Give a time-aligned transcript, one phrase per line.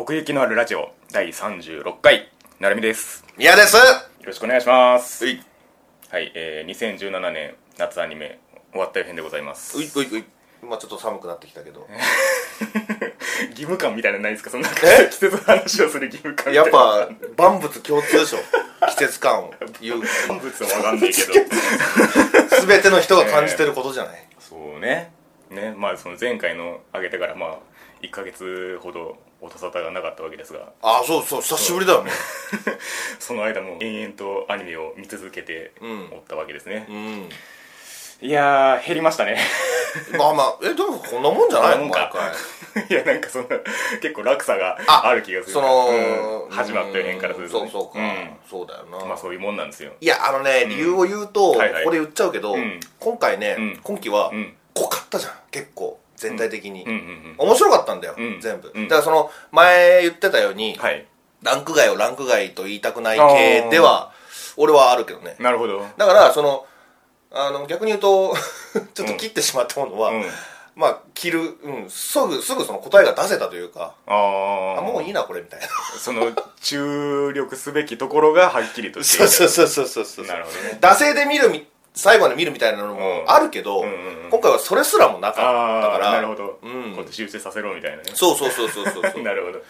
[0.00, 3.22] 奥行きのあるラジオ第36回なるみです。
[3.22, 3.76] よ宮です。
[4.24, 5.26] ろしくお願いします。
[5.26, 5.42] うい。
[6.08, 8.40] はい、えー、2017年夏アニメ
[8.72, 9.76] 終わったよ編でございます。
[9.76, 10.24] ういういうい。
[10.66, 11.86] まあちょっと寒くなってきたけど。
[13.50, 14.48] 義務感みたいなのないですか？
[14.48, 15.10] そんなえ？
[15.10, 18.38] 季節の話をする義務感みたやっぱ万物共通でしょ。
[18.88, 19.54] 季節感を。
[19.82, 20.02] 言う。
[20.28, 21.32] 万物は分かんないけど。
[22.66, 25.12] 全ての人が感じてることじゃない、そうね。
[25.50, 25.74] ね。
[25.76, 27.58] まあその前回の上げてからまあ
[28.00, 30.72] 1ヶ月ほど音沙汰がなかったわけですが。
[30.82, 32.10] ああそうそう久しぶりだよね。
[33.18, 36.08] その間も延々とアニメを見続けてうん。
[36.12, 37.28] おったわけですね、うん。
[38.20, 39.38] いやー減りましたね。
[40.16, 41.86] まあまあえでもこんなもんじゃないの？
[41.88, 42.32] 毎回。
[42.88, 43.56] いやなんかそんな
[44.00, 45.52] 結構落差があある気がする。
[45.54, 46.50] その、うん。
[46.50, 48.38] 始まったよ辺からすると、ね、そうそうか、ん。
[48.48, 49.92] そうだよな、まあそういうもんなんですよ。
[50.00, 51.84] いやあのね理由を言うと、はいはい。
[51.84, 52.78] ここで言っちゃうけど、うん。
[52.98, 53.80] 今回ね、うん。
[53.82, 54.56] 今期はうん。
[54.74, 56.90] 濃かったじゃん結構全体的に、うん。
[56.90, 58.40] うん面白かったんだよ、うん。
[58.40, 58.84] 全部、うん。
[58.84, 61.06] だからその前言ってたように、うんはい。
[61.42, 64.12] ランク外をランク外と言いたくない系では
[64.58, 65.36] 俺はあるけどね。
[65.40, 65.80] なるほど。
[65.96, 66.66] だからその
[67.32, 68.34] あの逆に言うと
[68.94, 70.24] ちょっと切ってしまったものは、うん。
[70.76, 75.66] まあ切る、うん、すぐすぐその答えが出せたというかあああもういいなこれみたいな。
[75.98, 79.28] その注力すべきところがはっきりとしている。
[79.32, 80.26] そうそうそうそうそうそう。
[80.26, 80.78] なるほどね。
[80.80, 83.84] 惰性で見るみ最後まで見るみたいなのもあるけど、
[84.30, 86.12] 今回はそれすらもなかったから。
[86.12, 86.82] なるほど、うん。
[86.90, 88.02] こうやって修正させろみたいなね。
[88.14, 89.22] そうそうそうそうそうそう。
[89.24, 89.58] なるほど。
[89.58, 89.64] うん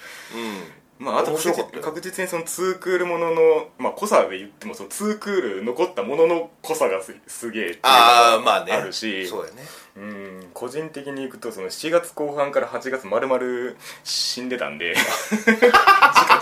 [1.00, 1.34] まあ、あと
[1.80, 8.72] 確実にそのツークールものの、まあ、濃さで言ってもそのツークール残ったものの濃さがすすげえっていうのがああまあね。
[8.72, 9.62] あるしそうやね。
[9.96, 14.94] うん個人的にいくとその7月後半から8月丸々死んでたんで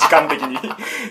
[0.00, 0.58] 時間的に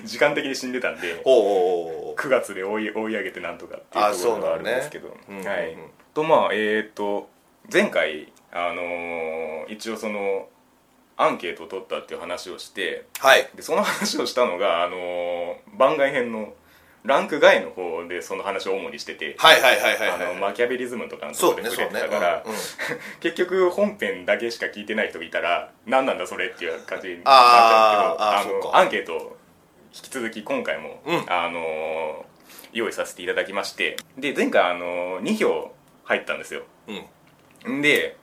[0.04, 5.84] 時間的に死んでたんでほうほうほう9月で追い追い上げてなんとかっていうあところがあるんですけど、ねはい、うんうん。
[5.84, 7.30] うんとまあえっ、と
[7.72, 10.48] 前回あのー一応その
[11.18, 13.50] アンケートを取ったっていう話をしてはい。
[13.56, 16.54] でその話をしたのが、あのー番外編の
[17.04, 20.34] ランク外の方でその話を主にしてて、はいはいはいはいあはい。
[20.36, 22.58] のマキャベリズムとかのところで触れてたから、うんうん。
[23.22, 29.38] 結局本編だけしか聞いてない人がいたら何なんだそれっていう感じになっちゃうけどアンケートを
[29.96, 31.26] 引き続き今回も、うん。
[31.28, 32.38] あのー
[32.74, 35.72] 用意させていただきましてで前回、あのー2票
[36.04, 36.64] 入ったんですよ。
[37.66, 37.82] うんん。
[37.82, 38.18] で、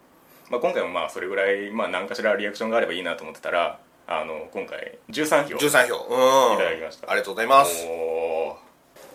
[0.51, 5.57] まあ、今回もまあそれぐらい、まあ、何かしらリアクションがあればいいなと思ってたらあの今回13票。
[5.57, 5.97] 13票。
[6.51, 6.55] うん。
[6.55, 7.11] いただきました。
[7.11, 7.87] ありがとうございます。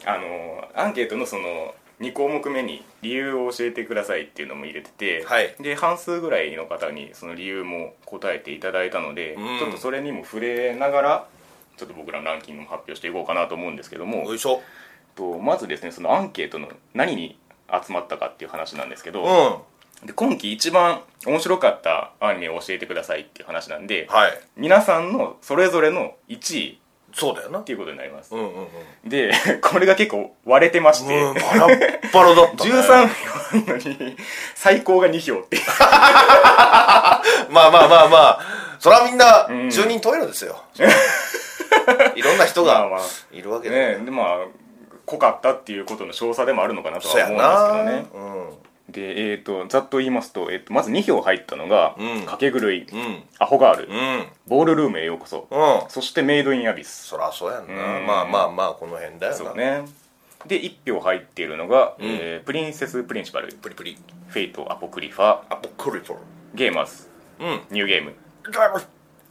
[0.05, 5.55] あのアンケートのその2項目目に理由を教えてくださいっていうのも入れてて、はい。
[5.59, 9.59] で半数ぐらいの方にその理由も答えていただいたので、うん。
[9.59, 11.27] ちょっとそれにも触れながら
[11.77, 14.61] ちょっと僕らのランキングも発表していこうかなと思うんですけどもよいしょ。
[15.15, 17.37] とまずですねそのアンケートの何に
[17.71, 19.27] 集まったかっていう話なんですけど、うん。
[19.27, 19.61] は
[20.05, 24.31] で今期一番面白かったアニメを教えてくださいっていう話なんで、い。
[24.55, 26.79] 皆さんのそれぞれの1位
[27.13, 27.59] そうだよな。
[27.59, 29.09] っていうことになります、うんうんうん。
[29.09, 32.71] で これが結構割れてまして、うんバラッバラだったね。
[32.71, 34.17] 13票あるのに
[34.55, 35.57] 最高が2票って
[37.49, 38.39] まあまあまあまあ。
[38.79, 39.69] それはみんなうん。
[39.69, 40.63] 十人十色ですよ。
[42.15, 42.99] いろんな人がまあまあ。
[43.31, 43.93] いるわけだね。
[43.93, 44.25] よでまあ
[45.05, 52.25] 濃かったっていうことの証左でもあるのかなとは思うんなですけどねでえっ、とざっと言いますと,、えー、とまず2票入ったのが「うん。
[52.25, 53.23] 賭ケグルイ」うん。
[53.39, 53.89] アホガール」
[54.47, 55.89] ボールルームへようこそ」うん。
[55.89, 57.07] そして「メイドインアビス。
[57.07, 57.97] そらそうやんな。
[57.97, 58.05] うん。
[58.05, 59.37] まあまあまあこの辺だ」よな。
[59.37, 59.85] そうね。
[60.45, 63.97] で1票入っているのが、えープリンセス・プリンシパル」プリプリ
[64.29, 66.17] 「フェイト・アポクリファ」アポクリフォ
[66.55, 68.15] 「ゲーマーズ」うん「ニューゲーム」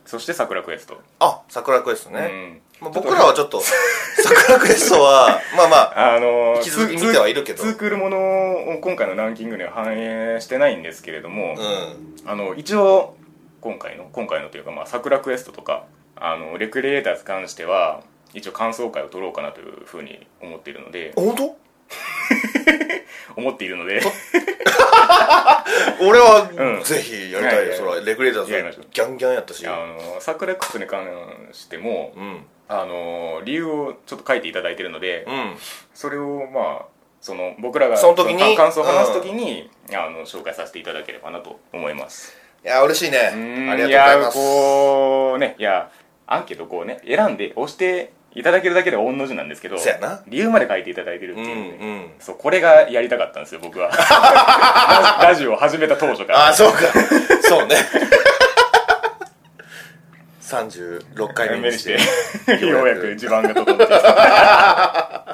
[0.05, 7.62] そして「桜クエスト」あ桜クエストうねんまあ僕らはちょっと桜クエストは まあまああのー引き続き見てはいるけど。
[7.62, 8.19] ツークールもの
[8.75, 12.31] を今回のランキングには反映してないんですけれども、うん。
[12.31, 13.17] あの一応
[13.61, 15.84] 今回の今回のというか、まあ、桜クエストとか
[16.17, 18.03] あのレクリエイターズに関しては
[18.34, 21.56] 一応感想会を取ろうかなというふうに思っているので本当？
[23.37, 24.00] 思っているので。
[26.00, 26.83] 俺はうん。
[26.83, 27.62] ぜひやりたいよ。
[27.62, 28.53] いやいやそれはレグレーターズ
[28.93, 29.67] ギャンギャンやったし。
[29.67, 31.06] あの桜クエストに関
[31.53, 35.56] してもうんあの理由をちょっと書いていただいているので、うん。
[35.94, 36.87] それをまあ
[37.20, 38.41] その僕らがその時に？
[38.41, 42.37] そ感想を話す時に、あの紹介させていただければなと思います。
[42.65, 43.31] いや嬉しいね。
[43.35, 44.38] うんありがとうございます。
[44.38, 45.91] やこうねいや
[46.26, 49.76] アンケートこうね選んで押していただけるだけで御の字なんですけど
[50.29, 52.11] 理由まで書いていただいてるってうんいうね、うん。
[52.20, 53.88] そうこれがやりたかったんですよ僕は。
[55.23, 56.49] ラ ラジオを始めた当初から。
[56.49, 56.79] あそうか。
[57.43, 57.76] そうね
[60.49, 61.99] 36回目目にして
[62.59, 63.15] てようやく。
[63.17, 65.27] 地盤が整ってきた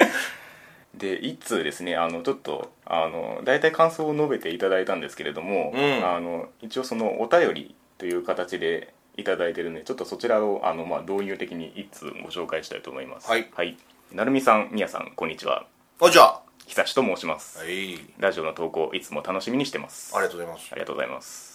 [0.95, 6.05] で一通ですねあのちょっとあの大体感想を述べていただいたんですけれども、うん。
[6.05, 13.29] あの一応そのお便りという形でいただいてるんでちょっとそちらをあの、まあ、導入的に一通ご紹介したいと思います。
[13.29, 13.49] はい。
[13.55, 13.77] はい、
[14.13, 15.65] なるみさんみやさんこんにちは。
[16.01, 16.41] あじゃあ。
[16.67, 17.99] 久しと申します、はい。
[18.17, 20.15] ラジオの投稿いつも楽しみにしてます。
[20.15, 20.69] ありがとうございます。
[20.71, 21.54] ありがとうございます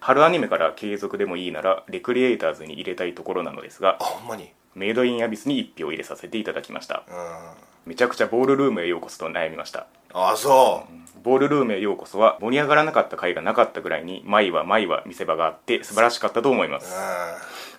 [0.00, 4.50] 春アニメから継続でもいいならレクリエイターズに入れたいところなのですがあほんまに？
[4.74, 7.02] メイドインアビスに1票入れさせていただきました。
[7.08, 7.90] うん。
[7.90, 9.86] めちゃくちゃボールルームへようこそと悩みました。
[10.12, 10.84] あそ
[11.16, 11.22] う。
[11.22, 16.94] ボールルームへようこそは盛り上がらなかった回がなかったぐらいに毎話毎話見せ場があって素晴らしかったと思います。
[16.94, 16.98] う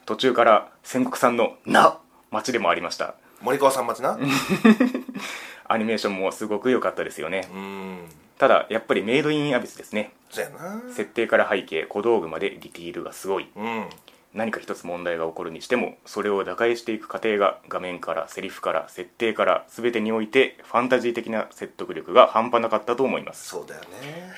[0.05, 1.99] 途中から戦国さんの「な」
[2.31, 3.05] 街でもありました。
[3.05, 4.17] ん森川さん待ちな。
[5.69, 7.47] アニメーションもすごく良かったですよね。
[7.53, 7.99] うん
[8.37, 10.11] ただやっぱりメイドインアビスですね。
[10.29, 10.81] そうやな。
[10.93, 13.49] 設定から背景小道具までディティールがすごい。
[13.55, 13.89] うん。
[14.33, 23.47] 何か一つ問題が起こるにしてもそれを打開していく過程が画面からセリフから設定から全てにおいてファンタジー的な説得力が半端なかったと思います。
[23.47, 23.87] そうだよね。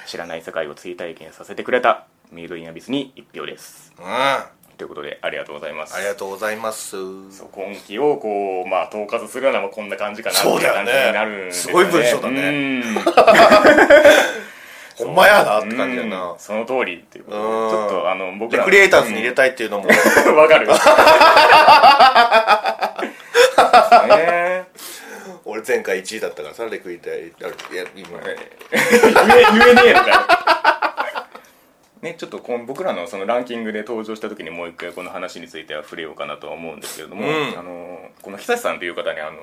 [0.08, 3.94] 知らない世界を追体験させてくれたメイドインアビスに1票です。
[3.98, 4.06] うん。
[4.06, 4.50] あ
[4.80, 6.00] ということでありがとうございます。
[6.00, 6.92] りがとうございます。
[6.92, 6.98] そ
[7.44, 12.82] う今期をこうまあ統括するのはこんな感じかなってそうだよねいう感じになるんですすごい文章だね。
[14.96, 16.32] ほんまやなっうんて感じだな。
[16.32, 16.40] うん。
[16.40, 17.52] その通りっていうことでちうん。
[17.84, 19.90] ょっとあの僕らレクリエイターズに入れたいっていうのも。
[20.28, 20.36] うん。
[20.38, 20.68] わかる。
[24.08, 24.64] ね
[25.46, 28.20] 俺前回1位だったからさレクリエイターいや今。
[28.20, 28.36] 言え
[28.72, 28.82] 言
[29.72, 30.16] えねえのかよ
[32.02, 37.60] ね、ちょっとこの僕らのそのランキングで登場した時にもう一回この話については触れようかなとは思うんですけれども、うん。
[37.60, 39.38] あのこの久志さんという方にあの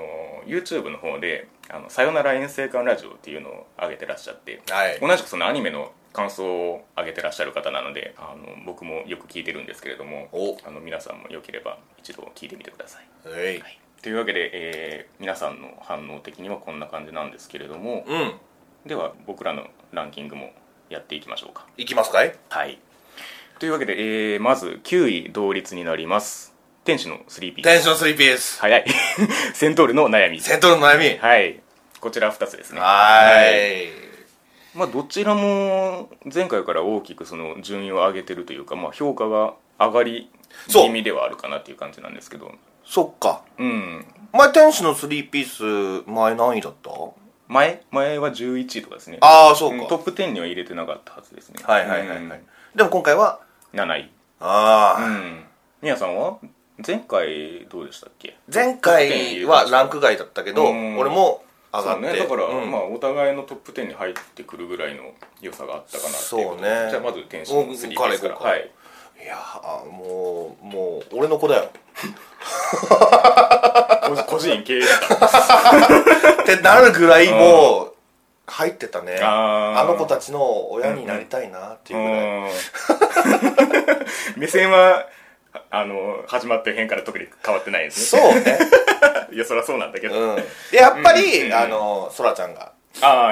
[0.46, 4.98] YouTube の方で「あのさよなら遠征館ラジオ」っていうのを上げてらっしゃって、はい。
[5.00, 10.56] 同じくそのアニメの感想を上げてらっしゃる方なのであの僕もよく聞いてるんですけれどもお。
[10.66, 13.28] あの皆さんもよければ一度聞いてみてください。
[13.28, 13.62] はい。
[14.00, 18.34] というわけで、えー皆さんの反応的にはこんな感じなんですけれども、うん。
[18.86, 20.52] では僕らのランキングも
[20.88, 21.66] やっていきましょうか。
[21.76, 22.34] いきますかい？
[22.48, 22.78] はい。
[23.58, 23.94] というわけで、
[24.34, 26.54] えーまず9位同率になります。
[26.84, 27.62] 天使の3ピース。
[27.64, 28.60] テンション3ピース。
[28.60, 28.84] 早い。
[29.54, 30.40] セントールの悩み。
[30.40, 31.18] セントルの悩み。
[31.18, 31.60] はい。
[32.00, 32.80] こちら2つですね。
[32.80, 33.92] はーい。
[34.74, 40.30] まあどちらも前回から大きくその順位を上げてるというか、まあ、評価が上がり
[40.68, 40.84] そう。
[40.84, 42.52] 気味ではあるかなっていう感じなんですけど。
[42.84, 43.42] そっか。
[43.58, 44.06] うん。
[44.32, 46.90] 前天使の3ピース前何位だった？
[47.48, 49.19] 前前は11位とかですね。
[49.20, 49.84] ああそうか。
[49.84, 51.62] んトップ10には入れてなかったはずですね。
[51.64, 52.28] はいはいはいはい、うん。
[52.75, 53.40] でも今回は
[53.75, 54.10] 7位。
[54.40, 55.44] ああ、うん。
[55.82, 56.38] みやさんは
[56.87, 58.37] 前回どうでしたっけ？
[58.52, 60.98] 前回はランク外だったけど、うん。
[60.98, 62.04] 俺も上がって。
[62.04, 62.19] そうね。
[62.19, 62.70] だから、うん。
[62.70, 66.62] まあお互いのトップ10に入ってくるぐらいの良さがあったかなっていうそうね。
[66.90, 68.37] じゃあまず天使の3ですから。
[68.37, 68.70] はい。
[69.22, 71.70] いやーもうもう俺の子だよ
[72.76, 74.94] 個 個人経営者。
[76.43, 77.93] ってなるぐらいもう
[78.46, 79.19] 入ってたね。
[79.23, 82.50] あの子たちの親になりたいなっていうぐらい、うん。
[84.40, 85.06] 目線は
[85.70, 88.23] あの始まってへんから特に変わってないですね。
[88.23, 88.58] そうね。
[89.32, 90.37] いやそりゃそうなんだけど、うん。
[90.70, 91.52] でやっぱり、うん。
[91.52, 92.73] あのそらちゃんが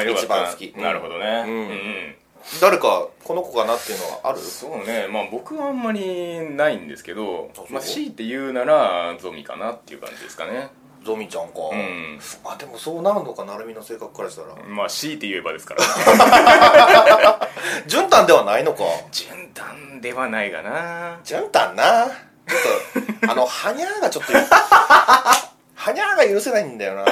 [0.03, 0.75] 一番好き。
[0.77, 1.45] なるほどね。
[1.47, 2.17] うんうん
[2.61, 4.39] 誰かこの子かなっていうのはある？
[4.41, 5.09] そうね。
[5.11, 10.69] まあ僕はあんまりないんですけどまあ強いて言うならゾミかなっていう感じですかね。
[11.05, 12.19] ゾミちゃんか、うん。
[12.43, 14.55] まあでもそうなるのかなるみの性格からしたら。
[14.67, 17.49] まあ強いて言えばですからね。
[17.87, 18.85] 順単ではないのか。
[19.13, 21.21] 順単ではないがな。
[21.25, 22.07] 順単な。
[22.07, 22.11] ちょ
[23.01, 27.05] っとあのはにゃーがちょっと はにゃーが許せないんだよな。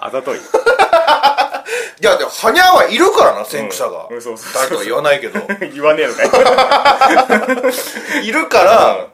[0.00, 0.38] あざとい
[2.00, 4.22] いやでもはにゃーはいるからな先駆者が、うん。
[4.22, 5.40] そうそう誰とは言わないけど。
[5.72, 6.22] 言わねえのか
[8.20, 8.26] い。
[8.26, 9.06] いるから、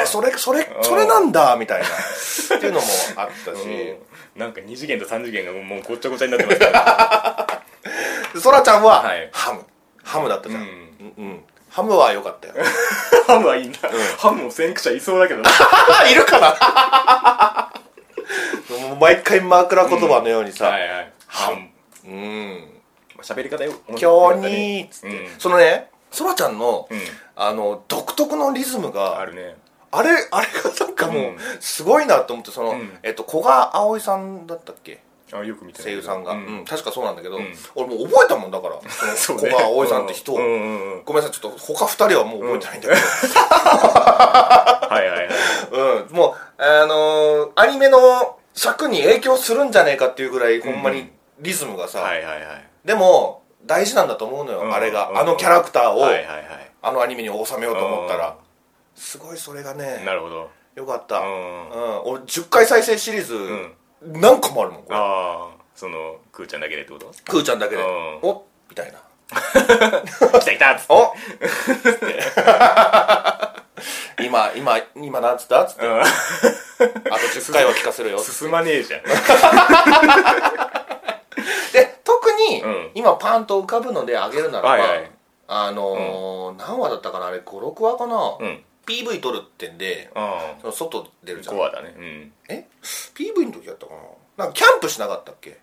[0.00, 1.86] えそれそれそれなんだみたいな。
[1.86, 4.40] っていうのもあったし、うん。
[4.40, 7.62] なんか2次元と3次元がもうごっちゃごちゃになってますから。
[8.34, 9.28] でそらちゃんは、はい。
[9.32, 9.64] ハム。
[10.02, 11.44] ハムだったじゃん、ううんんうん。
[11.70, 12.54] ハムは良かったよ。
[13.26, 13.72] ハムはいいん。
[13.72, 13.78] だ、
[14.18, 15.40] ハムも先駆者いそうだけど
[16.10, 17.70] いるかな。
[18.88, 21.68] もう毎回枕言葉のようにさはいはいハム
[22.06, 22.64] うん。
[23.20, 23.72] 喋り方よ。
[23.88, 25.40] 今日にっつって、うん。
[25.40, 26.98] そのねそらちゃんの、うん。
[27.34, 29.56] あの独特のリズムがあるね。
[29.90, 31.38] あれあれがなんかもう、うん。
[31.60, 32.98] すごいなと思ってその、うん。
[33.02, 35.00] えっと古賀葵さんだったっけ？
[35.32, 36.60] あよく見て声優さんが、ううん。
[36.60, 37.44] ん確かそうなんだけど、ん。
[37.74, 38.76] 俺もう覚えたもんだから。
[39.26, 43.00] 古賀葵さんって人を、ごめんなさいちょっと他二人はもう覚えてないんだけど、
[44.94, 45.28] はいはいはい。
[46.06, 51.10] うん、もう、あのーアニメの尺に影響するんじゃねえかっていうぐらい、ほんまに
[51.40, 52.64] リズムがさ、はいはいはい。
[52.84, 54.74] でも、大事なんだと思うのよ、うん。
[54.74, 55.18] あれが、うん。
[55.18, 56.70] あのキャラクターを、はいはいはい。
[56.82, 58.20] あのアニメに収めようと思ったうん。
[58.20, 58.36] ら、
[58.94, 60.50] すごいそれがね、なるほど。
[60.76, 61.18] よかった。
[61.20, 61.28] ううん。
[61.30, 63.72] ん、俺、10回再生シリーズ、ん。
[64.20, 64.96] 何個もあるもん、これ。
[64.98, 65.00] あ
[65.50, 67.10] あそのくーちゃんだけでってこと？
[67.26, 68.18] クーちゃんだけで、うん。
[68.22, 68.98] おみたいな。
[69.34, 70.92] 来た来たっつって。
[70.92, 71.12] お
[74.22, 75.62] 今今今なんつった？
[75.64, 75.86] っつって。
[75.86, 76.00] うん。
[76.00, 76.10] あと
[76.80, 78.18] 10回は聞かせるよ。
[78.22, 79.00] 進まねえじゃん
[81.72, 82.90] で特に、うん。
[82.94, 85.10] 今パンと浮かぶのであげるならば、はいはい。
[85.46, 87.26] あのー何話だったかな？
[87.26, 88.62] あれ56話かな、うん。
[88.86, 91.54] PV 撮るってんであその外出るじゃん。
[91.54, 91.94] あコアだね。
[91.96, 92.32] うん。
[92.48, 92.66] え
[93.14, 93.92] ？PV の時やったか
[94.36, 94.44] な？
[94.44, 95.58] なんかキャンプしなかったっけ？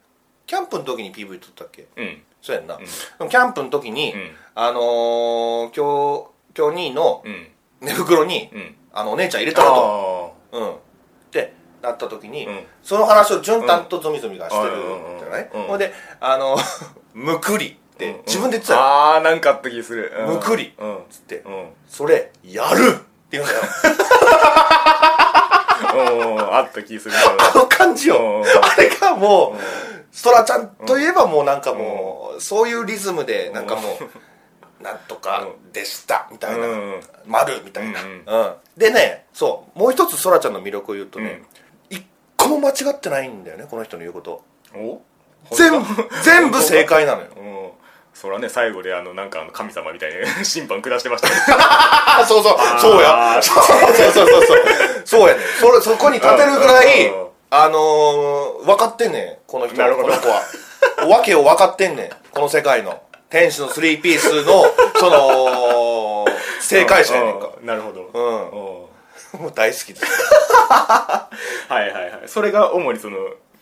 [0.48, 1.88] キャンプの時に PV 撮ったっけ？
[1.96, 2.22] うん。
[2.42, 2.84] そうやんな、で
[3.20, 4.32] もキャンプの時に、うん。
[4.56, 7.48] あのー、今日今日2位のうん。
[7.82, 8.76] 寝袋に、うん。
[8.94, 10.70] あのお姉ちゃん入れたらとあうん。
[10.72, 10.78] っ
[11.32, 12.64] てなった時に、うん。
[12.84, 15.64] その話を潤太とゾミゾミがしてるうんじゃない、うん。
[15.64, 16.58] ほんであの
[17.14, 20.14] むくりってうん自分で言ってたよ、ああなんかあった気する。
[20.18, 20.34] うん。
[20.36, 20.74] むくり。
[20.78, 21.00] うん。
[21.10, 21.70] つってうん。
[21.88, 22.90] それやる！
[22.90, 22.94] っ
[23.32, 23.62] て言うんだよ。
[26.54, 27.16] あった気する。
[27.16, 28.18] あの感じよ。
[28.18, 29.62] うんあれがもう
[30.12, 33.82] ストラちゃんといえばもうなんかもうそういうリズムでなんかも
[34.80, 36.68] うなんとかでしたみたいな。
[36.68, 38.02] うん丸みたいな。
[38.02, 38.54] うんうん。
[38.78, 41.61] でねそうもう一つそらちゃんの魅力を言うとね一個
[42.52, 44.44] も間違ってないんだよねこの人の言うこと。
[44.76, 45.02] お？
[45.56, 45.88] 全部
[46.24, 47.28] 全部正解なのよ。
[47.36, 47.72] うん。
[48.14, 51.28] そらね最後であのなんか神様みたいな 審判下してました。
[52.28, 52.58] そうそう。
[52.80, 53.40] そうや。
[53.42, 54.64] そうそうそうそう。
[55.06, 55.42] そうやね。
[55.60, 57.28] それそこに立てるぐらいうん。
[57.50, 60.10] あのー、分かってんねんこの人なるほど。
[60.10, 60.42] この子は。
[61.08, 63.02] わけを分かってんねんこの世界の。
[63.30, 64.66] 天使のスリーピースの
[65.00, 66.26] その
[66.60, 67.50] 正解者やねんか。
[67.62, 68.10] うなるほど。
[68.14, 68.50] うん。
[68.84, 68.91] うん
[69.40, 70.06] もう大好きです。
[70.70, 71.30] は
[71.72, 72.22] いはいはい。
[72.28, 73.18] それが主にその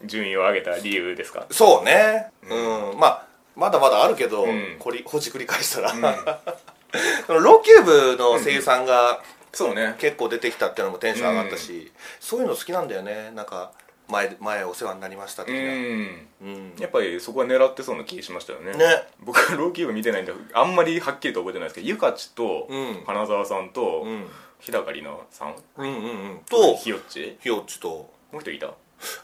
[0.06, 1.46] 順位を上げた理由ですか？
[1.52, 2.32] そうね。
[2.44, 4.76] うん、まあまだまだあるけど、ん。
[4.80, 5.90] こりほじくり返したら、
[7.28, 8.86] そのローキューブの声優さん。
[8.86, 9.22] が
[9.52, 9.96] そうね。
[10.00, 13.32] 結構出てきたっていうのもテンション上がったし、そういうの好きなんだよね。
[13.34, 13.72] なんか
[14.08, 16.28] 前前お世話になりました的うな、ん。
[16.42, 16.74] うん。
[16.80, 18.74] やっぱりそこは狙ってそうな気しましたよね。
[18.74, 19.04] ね。
[19.20, 25.56] 僕はローキューブ見てないんであんまりはっきりと覚えてないですけどゆかちとうん花澤さんとうん日高里奈さん？
[25.78, 26.40] うんうんうん。
[26.50, 27.38] とひよっち？
[27.42, 27.88] ひよっちと。
[27.90, 28.68] もう一人いた？
[28.68, 28.70] い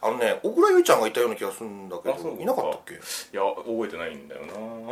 [0.02, 2.94] あのね小倉優衣ちゃんがいたような気がするんだけあそうどいなかったっけ？
[3.36, 4.54] や覚えてないんだよな。
[4.54, 4.88] うん。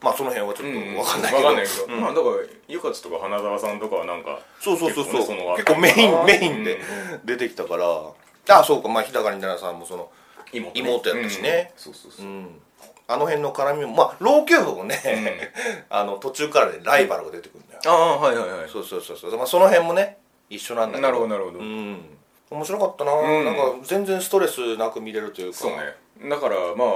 [0.00, 2.00] まあその辺はちょっと分かんないけど、わかんないけど、うん。
[2.00, 2.36] まあだから
[2.68, 5.18] ゆかちとか花澤さんとかはなんかそうそうそうそう。
[5.18, 6.78] 結構ね結構メインメインでう
[7.24, 7.26] ん。
[7.26, 8.56] 出てきたから。
[8.56, 8.88] あそうか。
[8.88, 10.10] まあ日高里奈さんもその
[10.52, 11.72] 妹,、妹やったしね。
[11.74, 11.82] うん。
[11.82, 12.26] そうそうそう。
[12.26, 12.60] う、ん
[13.06, 15.52] あの辺の絡みもまあローキューブもね、
[15.90, 18.68] あの途中からねライバルが出てくるんだよ、ああはいはいはい。
[18.68, 20.18] そうそうそうそう、まあ、その辺もね
[20.48, 21.08] 一緒なんだけど。
[21.08, 21.58] なるほどなるほど。
[21.58, 22.18] うん。
[22.50, 23.44] 面白かったな、ん。
[23.44, 25.58] なんか全然ストレスなく見れるというか。
[25.58, 26.30] そうね。
[26.30, 26.88] だからまあ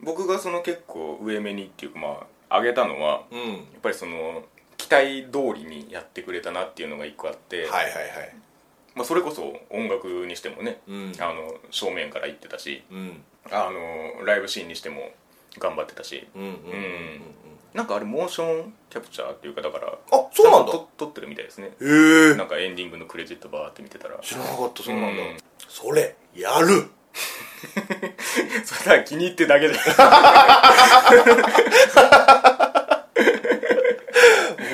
[0.00, 3.52] 僕がその結構上目にっていうかまあ上げたのはうん。
[3.52, 4.42] やっぱりその
[4.76, 8.36] 期待通りにやってくれたなっていうのが一個あって、はいはいはい。
[8.94, 11.12] まあ、それこそ音楽にしてもね、うん。
[11.18, 13.22] あの正面から言ってたしうん。
[13.50, 15.10] あのライブシーンにしても
[15.60, 16.26] 頑張ってたし。
[16.34, 17.20] うんうんうんうん
[17.74, 20.72] なんかあれモーションキャプチャーっていうかだからあそうなんだ。
[20.96, 21.72] 撮ってるみたいですね。
[21.78, 24.16] へえなんかエンディングのクレジットバーって見てたら。
[24.22, 25.36] 知らなかったそうなんだ、うん。
[25.68, 26.88] それやる。
[28.64, 29.74] それは気に入ってるだけで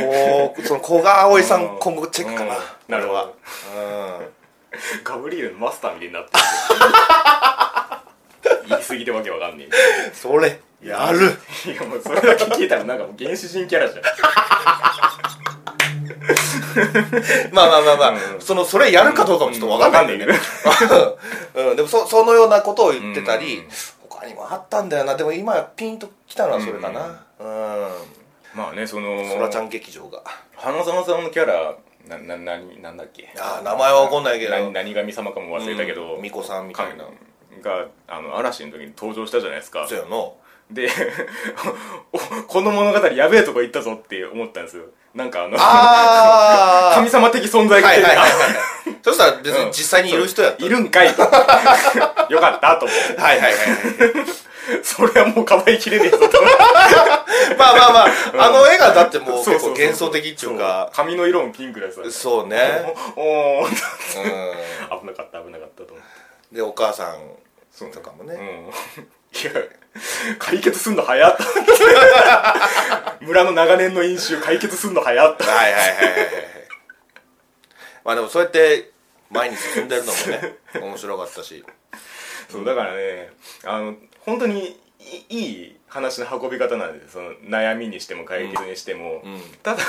[0.00, 1.62] もうその古賀葵さうん。
[1.74, 2.60] ん今後チェックかな、うん。
[2.88, 3.36] なるほど。
[3.76, 3.80] う
[4.22, 4.28] ん。
[5.02, 6.44] ガブリエルのマスターみたいになってる
[8.68, 9.68] 言い過ぎてわけわかんね
[10.12, 11.36] それやる。
[11.66, 14.02] えいやもうそれだけ聞いたらなんかもう原始人キャラじゃん。
[17.52, 18.40] まあまあまあまあ、うん。
[18.40, 20.38] そのそれやるかどうかもちょっと分かんないんだよね、
[21.54, 23.68] うん、でもそそのようなことを言ってたり、うん。
[24.08, 25.14] 他にもあったんだよな。
[25.14, 27.24] でも今ピンときたのはそれかな。
[27.38, 27.88] うん。
[28.54, 30.22] まあねそのそらちゃん劇場が。
[30.56, 31.74] 花澤さんのキャラ
[32.08, 33.32] なな何なんだっけ？
[33.38, 34.52] あー名前は分かんないけど。
[34.52, 36.22] 何何神様かも忘れたけど、うん。
[36.22, 37.04] 巫女さんみたいな
[37.60, 39.86] があの嵐の時に登場したじゃないですか。
[39.88, 40.36] そうやの
[40.70, 40.88] で
[42.12, 44.84] おこの物語やべえとこ行ったぞって思ったんですよ。
[45.14, 50.64] なんかあのあ 神様的存在が出てはいはいはいはいそしたら別に実際にいる人やった。
[50.64, 51.22] いるんかいと。
[52.30, 52.86] よかったと。
[52.86, 54.82] 思ってはいはいはいはい。
[54.84, 56.40] それはもうかばいきれねえぞと。
[57.58, 60.90] まあまあまあ、あの絵がだってもう結構幻想的っていうか。
[60.92, 62.00] 髪の色もピンクでさ。
[62.10, 62.94] そうね。
[63.16, 63.20] お
[63.62, 63.70] おーう
[65.00, 66.21] 危なかった危なかったと思って。
[66.21, 66.21] ん
[66.52, 69.02] でお母さんとかもね、うん。
[69.40, 69.52] いや
[70.38, 71.44] 解決すんの早っと
[73.24, 76.28] 村の長年の飲酒解決すんの早っとはいはいはいはいはい。
[78.04, 78.90] まあでもそうやって
[79.30, 81.64] 前に進んでるのもね 面白かったし。
[82.50, 83.30] そうだからね
[83.64, 84.78] あの本当に
[85.10, 89.40] いいい話の運び方なんですその悩みにしても解決にしても、ん。
[89.62, 89.82] ただ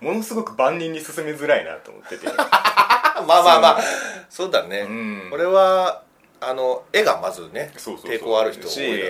[0.00, 2.26] ものすごく万人に進めづらいなと思ってて。
[2.28, 3.82] あ まあまあまあ。
[4.30, 5.28] そうだね、ん。
[5.30, 6.02] これは
[6.40, 8.78] あの絵がまずね抵抗ある人多し。
[8.78, 9.00] い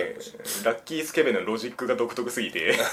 [0.63, 2.73] ラッキースケベのロジックが独特すぎて。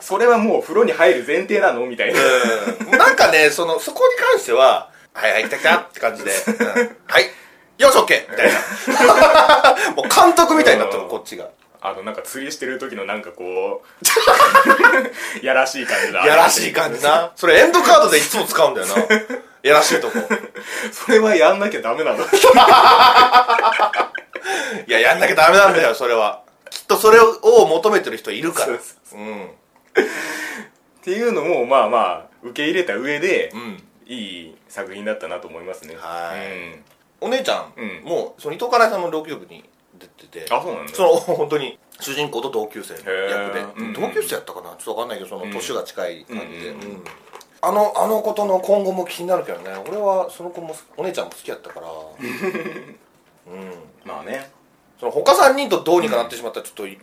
[0.00, 2.20] それはもう風呂に入る前提なのみたいな。
[2.20, 2.24] う
[2.94, 2.98] ん。
[2.98, 6.96] なんかねそのそこに関しては「はいはい来た来た」って感じで「うん。
[7.06, 7.30] はい
[7.80, 8.60] よし OK」みたいな。
[9.96, 11.48] もう監督みたいになってるこっちが。
[11.82, 13.86] あのなんか釣りしてる時のなんかこう
[15.44, 16.26] やらしい感じだ。
[16.26, 17.32] やらしい感じな。
[17.36, 18.94] それエンドカードでいつも使うんだよな。
[19.64, 20.18] やらしいとこ。
[20.92, 22.18] それはやんなきゃダメなの。
[24.86, 26.42] いややんなきゃダメなんだよそれは。
[26.68, 28.72] きっとそれを求めてる人いるから。
[28.72, 29.46] うん。
[29.46, 29.50] っ
[31.02, 33.82] ていうのもまあまあ受け入れた上で、うん。
[34.06, 35.96] いい作品だったなと思いますね。
[35.98, 36.40] はい。
[36.40, 36.84] うん
[37.20, 38.04] お姉ちゃん、うん。
[38.04, 39.64] もうその伊藤かなえさんの浪曲に
[39.98, 40.92] 出ててあそうなんだ。
[40.92, 43.60] その本当に主人公と同級生の役で。
[43.60, 44.70] へーうん同級生やったかな？
[44.70, 45.50] ちょっと分かんないけどそのうん。
[45.50, 47.04] 年が近い感じで、うんうん
[47.62, 49.70] あのあのことの今後も気になるけどね。
[49.86, 51.88] 俺はその子もお姉ちゃんも好きやったから。
[51.92, 53.72] うん。
[54.06, 54.50] まあね。
[54.98, 56.96] その他3人とどうにかなってしまったらちょっとい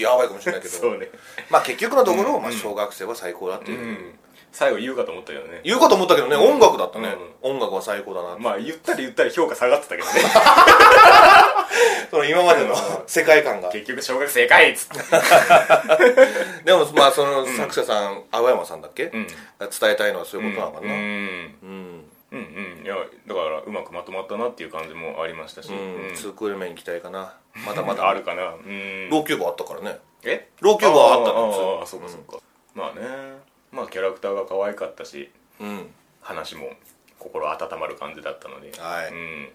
[0.00, 0.94] やばいかもしれないけど。
[0.98, 1.10] ね。
[1.48, 2.42] まあ結局のところ、うん。
[2.42, 4.18] まあ、小学生は最高だっていう、うん
[4.52, 5.60] 最後言うかと思ったけどね。
[5.64, 10.12] 言うかと思ったけどね、音楽だったね、う音楽は最高だなまあ言ったり言ったり評価下がってたけどね。
[12.10, 12.74] その今までの
[13.06, 13.68] 世界観が。
[13.70, 14.98] 結局小学生かいっつって。
[16.64, 19.26] でもまあその作者さん、青山さんだっけ、うん。
[19.58, 20.92] が伝えたいのはそういうことなのかな。
[20.92, 21.00] うん。
[21.00, 22.10] うん。
[22.32, 22.38] うん。
[22.38, 22.84] うん。
[22.84, 26.14] いやだからうまくまとまったなっていう感じもありましたし、うん、うん。
[26.14, 27.34] ツークール目に行きたいかな。
[27.66, 28.08] まだまだ。
[28.08, 28.54] あるかな。
[28.54, 29.08] うん。
[29.10, 29.98] ローキューブあったからね。
[30.24, 30.48] え？
[30.60, 32.38] ローキューブはあったあのああそうかそうか、
[32.74, 33.40] まあね
[33.72, 35.86] まあキャラクターが可愛かったしうん。
[36.20, 36.70] 話も
[37.18, 39.12] 心温まる感じだったので、はい。
[39.12, 39.48] うん、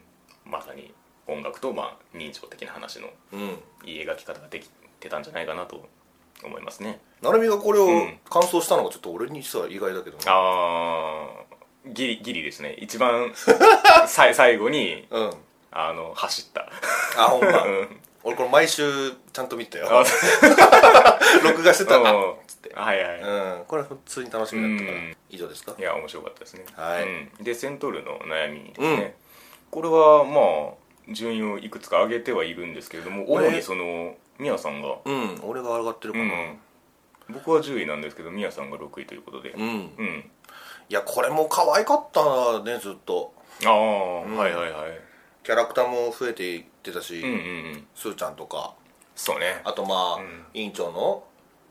[0.45, 0.93] まさに
[1.27, 3.39] 音楽と、まあ、人情的な話のうん。
[3.86, 4.69] いい描き方ができ
[5.00, 5.88] てたんじゃないかなと
[6.43, 7.00] 思いますね。
[7.22, 8.19] 成美がこれをん。
[8.29, 11.55] 感想したのがちょっと俺に実は意外だけどねああ
[11.88, 12.74] ギリギリですね。
[12.79, 13.31] 一番
[14.07, 15.31] さい 最後にうん。
[15.72, 16.69] あの走った。
[17.17, 17.62] あほんま。
[17.65, 20.05] うん俺これ毎週ちゃんと見てたあよ
[21.44, 22.12] 録画してたな。
[22.12, 22.34] うん
[22.74, 23.65] はいはい、うん。
[23.67, 25.05] これ普通に楽しみだったから。
[25.05, 25.17] うん。
[25.29, 25.75] 以上ですか？
[25.77, 27.03] いや面白かったですね、はい。
[27.03, 27.32] うん。
[27.44, 29.13] でセントルの悩みですね、うん。
[29.70, 35.39] これはまあ順位をいくつか上げてはいるんですけれども俺主にそのミヤさんが、うん。
[35.43, 36.26] 俺が上がってるかな。
[36.26, 36.60] うん、
[37.30, 39.52] 僕は10位なんですけどミヤさんが6位ということで。
[39.52, 39.62] うん。
[39.97, 40.32] うん。
[40.89, 43.34] いやこれも可愛かったなねずっと。
[43.63, 45.00] ああ、んはいはいはい。
[45.43, 47.38] キャラクターも増えていってたし、うんうんう
[47.78, 47.88] ん。
[47.95, 48.74] スーちゃんとか。
[49.15, 49.62] そうね。
[49.63, 50.45] あとまあ、うん。
[50.54, 51.24] 委員長の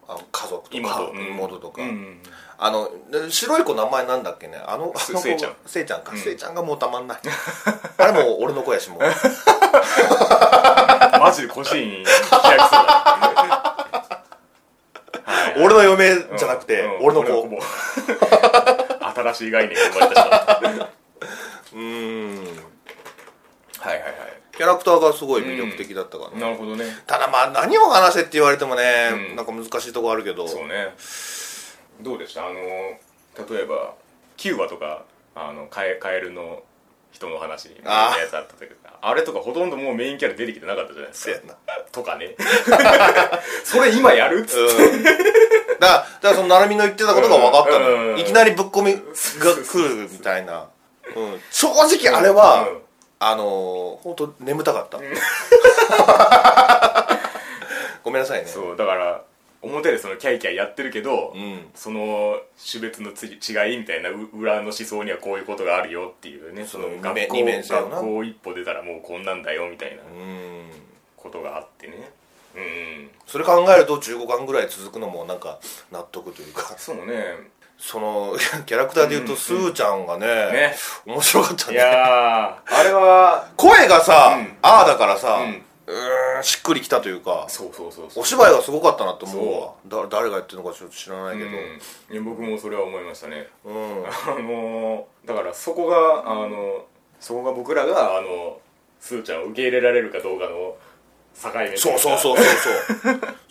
[0.06, 1.10] あの家族とか妹。
[1.12, 1.26] うん。
[1.34, 2.20] 妹とか、うんうん
[2.56, 4.56] あので白い子名前なんだっけね。
[4.64, 5.56] あのあの子せいちゃん。
[5.66, 6.18] せいちゃんか、うん。
[6.18, 7.18] せいちゃんがもうたまんない。
[7.98, 9.00] あれもう俺の子やしもう。
[11.20, 12.36] マジで腰に飛躍する
[15.26, 17.06] はい 俺の嫁じゃなくて、うん。
[17.06, 17.46] 俺の子。
[17.48, 17.58] も。
[19.14, 20.60] 新しい概念が生まれてしまったは
[21.72, 22.34] うーん。
[22.44, 22.48] い
[23.80, 24.14] はいはい
[24.56, 26.30] キャラクターがすごい魅力的だったから。
[26.30, 26.84] ね、なるほどね。
[27.06, 29.36] ただまあ何を話せって言われてもね、うん。
[29.36, 30.46] なんか難しいとこあるけど。
[30.46, 30.94] そうね。
[32.00, 32.46] どうでした？
[32.46, 33.94] あの例えば
[34.36, 36.62] 9話とかあのカエカエルの
[37.12, 41.56] 人の話みたいなやつあったけどあれとかほとんどもうメインキャラ出てきてなかったじゃないですか。
[41.92, 42.34] とかね。
[43.64, 44.40] それ今やる？
[44.40, 45.02] っつって、うん。
[45.04, 45.16] だか
[45.80, 48.18] らだからその成美の言ってたことが分かったのよ、うん。
[48.18, 50.68] いきなりぶっ込みが来るみたいな、
[51.14, 52.83] うん、正直あれは、うん
[53.18, 54.98] あのー、本当眠たかった、
[58.02, 58.46] ごめんなさいね。
[58.46, 59.24] そうだから
[59.64, 61.66] 表でそのキャイキャイやってるけど、うん。
[61.74, 70.02] その種別のつ違いみたいなう裏の思想にはこういうことがあるよっていうねその学校学校一歩出たらもうこんなんだよみたいな。
[70.02, 70.70] うん。
[71.16, 72.10] ことがあってね。
[72.54, 75.58] うんそれ考えると15巻ぐらい続くのもなんか
[75.90, 76.74] 納得というか。
[76.76, 80.76] そうねその キャラクターでいうとスーちゃんがね,、ね。
[81.06, 81.74] 面白かったね。
[81.74, 84.56] いやーあれは声がさ、うん。
[84.62, 85.42] ああだからさ、う
[85.86, 90.02] うんしっくりきたというかそうそうそうお芝居がすごかったなと思うわ。
[90.06, 91.50] だ誰がやってるのかちょっと知らないけど。
[91.50, 91.54] うん。
[91.54, 93.48] いや僕もそれは思いましたね。
[93.64, 94.10] うん、あ
[94.40, 96.84] のだからそこがあの
[97.20, 98.58] そこが僕らがあの
[99.00, 100.76] スーちゃんを受け入れられるかどうかの
[101.34, 102.42] 境目そうそうそうそう。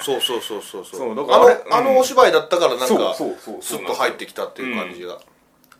[0.02, 1.00] そうそうそうそうそう。
[1.00, 1.38] そうだから
[1.76, 3.24] あの,、あのお芝居だったからなんかス
[3.76, 5.20] ッと入ってきたっていう感じが、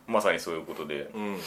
[0.08, 1.38] まさにそういうことで、うん、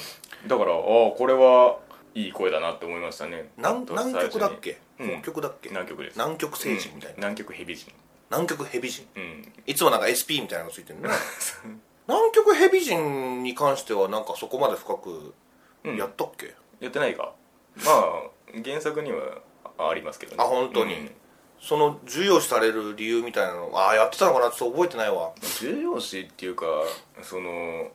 [0.47, 0.79] だからああ
[1.17, 1.79] これは
[2.15, 3.51] いい声だなって思いましたね。
[3.57, 4.79] 何曲だっけ？
[4.99, 6.15] 本曲だっけ、南極です？
[6.15, 7.93] 南極星人みたいな、南極蛇人。
[8.31, 11.09] 南極蛇人、うん、いつもなんか SP みたいなのがついてるね。
[12.09, 15.35] 南極蛇人に関してはなんかそこまで深く
[15.85, 17.33] やったっけ、うん、やってないか。
[17.85, 18.23] まあ
[18.65, 19.19] 原作には
[19.79, 20.43] ありますけどね。
[20.43, 20.95] あ本当に。
[20.95, 21.11] うん。
[21.61, 25.33] その重要視される理由みたいなのああやってたのかなちょっと覚えてないわ。
[25.61, 26.67] 重要視っていうか
[27.23, 27.91] その、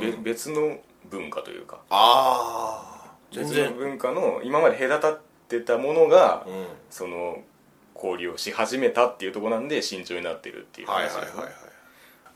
[0.00, 0.22] べうん。
[0.22, 0.78] 別の
[1.10, 1.80] 文化というか。
[1.90, 6.66] ああ全別の然文化の今まで隔たってたものが、うん。
[6.90, 7.42] その
[7.94, 11.28] 交流をし始めたっていうところなんで慎重になってるっていうはいはいはいはい。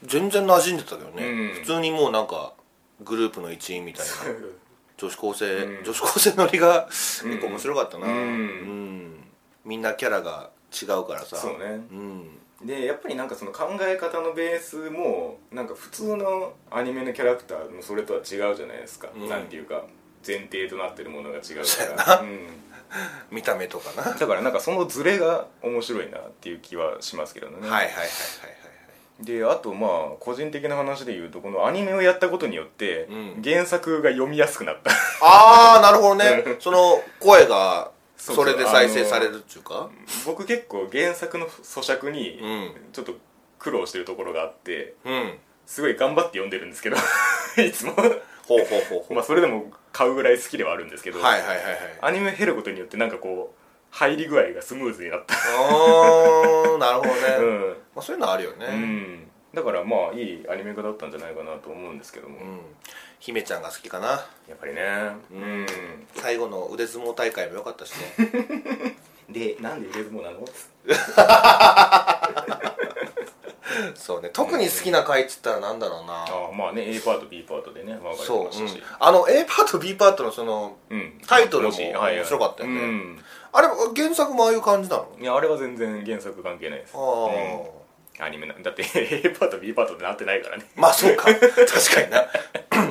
[0.05, 1.49] 全然馴染んでたけどね、うん。
[1.55, 2.53] 普通にもうなんか
[3.03, 4.13] グループの一員みたいな
[4.97, 5.85] 女子高生、うん。
[5.85, 8.07] 女子高生乗りが結構面白かったな。
[8.07, 8.15] うん。
[8.15, 9.25] うん。
[9.65, 11.37] みんなキャラが違うからさ。
[11.37, 11.87] そうね。
[11.91, 12.31] うん。
[12.65, 19.29] でやっぱりなんかその考え方のベースもなんか普通のアニメのキャラクターのそれとは違うじゃないですか、うん。
[19.29, 19.85] なんていうか
[20.27, 21.43] 前提となってるものが違う
[21.97, 22.47] から、うん、
[23.31, 24.11] 見た目とかな。
[24.11, 27.61] はいだからなんかそのズレが面白いなっていう気はしますけどね。
[27.61, 28.66] はいはいはいはい
[29.21, 33.43] であとまあ個人的な話で言うとこのアニメをやったことによって、うん。
[33.43, 34.91] 原作が読みやすくなった。
[35.23, 36.45] ああなるほどね。
[36.61, 39.91] その声がそれで再生されるっていうか？
[40.27, 42.73] 僕結構原作の咀嚼にうん。
[42.93, 43.15] ちょっと
[43.59, 45.39] 苦労してるところがあってうん。
[45.65, 46.97] すごい頑張って読んでるんですけど
[47.63, 47.95] いつも。
[47.95, 48.05] ほう
[48.65, 49.15] ほうほう。
[49.17, 51.77] まあそれでも買うぐらい好きではあるんですけど、はいはいはいはい。
[52.03, 53.66] アニメ減ることによってなんかこう
[53.97, 55.35] 入り具合がスムーズになった。
[55.35, 57.61] あーなるほどね、うん、
[57.95, 58.67] まあ、そういうのあるよね。
[58.67, 62.61] うん、だからまあいいアニメ化だったんじゃないかなと思うんですけども、うん。
[63.21, 64.09] 姫ちゃんが好きかな。
[64.09, 64.19] や
[64.55, 64.83] っぱりね。
[65.33, 65.67] うん。
[66.15, 68.97] 最後の腕相撲大会も良かったしね。
[69.33, 70.45] でなんで腕相撲なの？
[73.95, 74.29] そうね。
[74.31, 76.13] 特に好きな回っつったらなんだろうな。
[76.13, 78.47] ああまあね A パート B パートでね分かれてそう、うん。
[78.47, 81.19] ましたし、あの A パート B パートのそのうん。
[81.27, 82.77] タイトルも面白かったよね。
[82.77, 83.25] うん
[83.57, 85.09] あれ原作もああいう感じなの？
[85.19, 86.93] いやあれは全然原作関係ないです。
[86.95, 88.25] ああ、うん。
[88.27, 90.65] アニメなだって A パート B パートってなってないからね。
[90.77, 91.25] まあそうか。
[91.33, 92.27] 確かにな。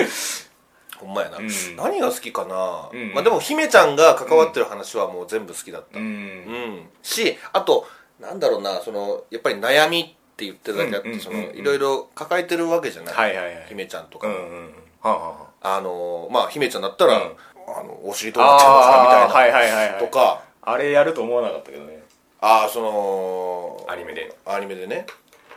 [0.97, 1.49] ほんまやな、うん。
[1.75, 3.13] 何が好きかな、うん。
[3.13, 5.99] まあでも姫ちゃんが関わってる話はもう全部好きだった。
[5.99, 7.88] ううん、んしあと
[8.19, 13.65] なんだろうなそのやっぱり悩みって言ってるだけあって、そのいろいろ抱えてるわけじゃない、はいはいはい。
[13.69, 14.73] 姫ちゃんとかも、うんうんうん。
[15.01, 15.15] はあは
[15.62, 15.82] あはあ。
[15.82, 17.36] のまあ姫ちゃんだったら、うん。
[17.67, 19.99] あのお尻どうなっちゃうのかみたいな、はいはいはいはい。
[19.99, 22.04] とかあれやると思わなかったけどね。
[22.41, 24.36] ああそのアニメで。
[24.45, 25.06] アニメでね。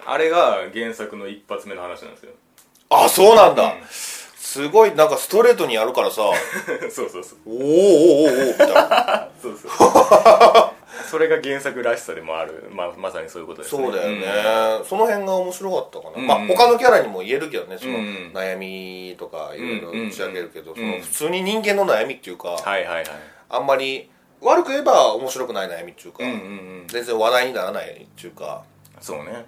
[0.06, 2.32] あれが原作の一発目の話なんですよ。
[2.90, 3.70] ああそうなんだ、うん。
[3.88, 6.22] すごいなんかストレートにやるからさ。
[6.90, 7.38] そうそうそう。
[7.46, 9.28] おーおーおーおーみたいな。
[9.40, 9.70] そうそう
[11.10, 12.68] それが原作らしさでもある。
[12.70, 13.82] まあまさにそういうことですね。
[13.82, 16.26] そうだよね、その辺が面白かったかな、うん。
[16.26, 17.78] まあ他のキャラにも言えるけどね。
[17.78, 18.32] そのうん。
[18.34, 20.76] 悩みとかいろいろ打ち上げるけど、うん。
[20.76, 23.04] その普通に人間の悩みっていうか、はいはいはい。
[23.50, 24.10] あんまり
[24.40, 26.40] 悪く言えば面白くない悩みっていうか、うんうんう
[26.85, 26.85] ん。
[26.88, 28.64] 全然話題にならないっていうか、
[29.01, 29.46] そうね。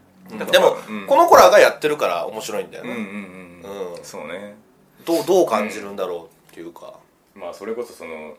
[0.51, 1.07] でも、うん。
[1.07, 3.07] この子らがやってるから面白いんだよね、うんうんう
[3.89, 4.05] んうん。
[4.05, 4.55] そうね。
[5.05, 6.95] どうどう感じるんだろうっていうか。
[7.35, 8.35] まあそれこそその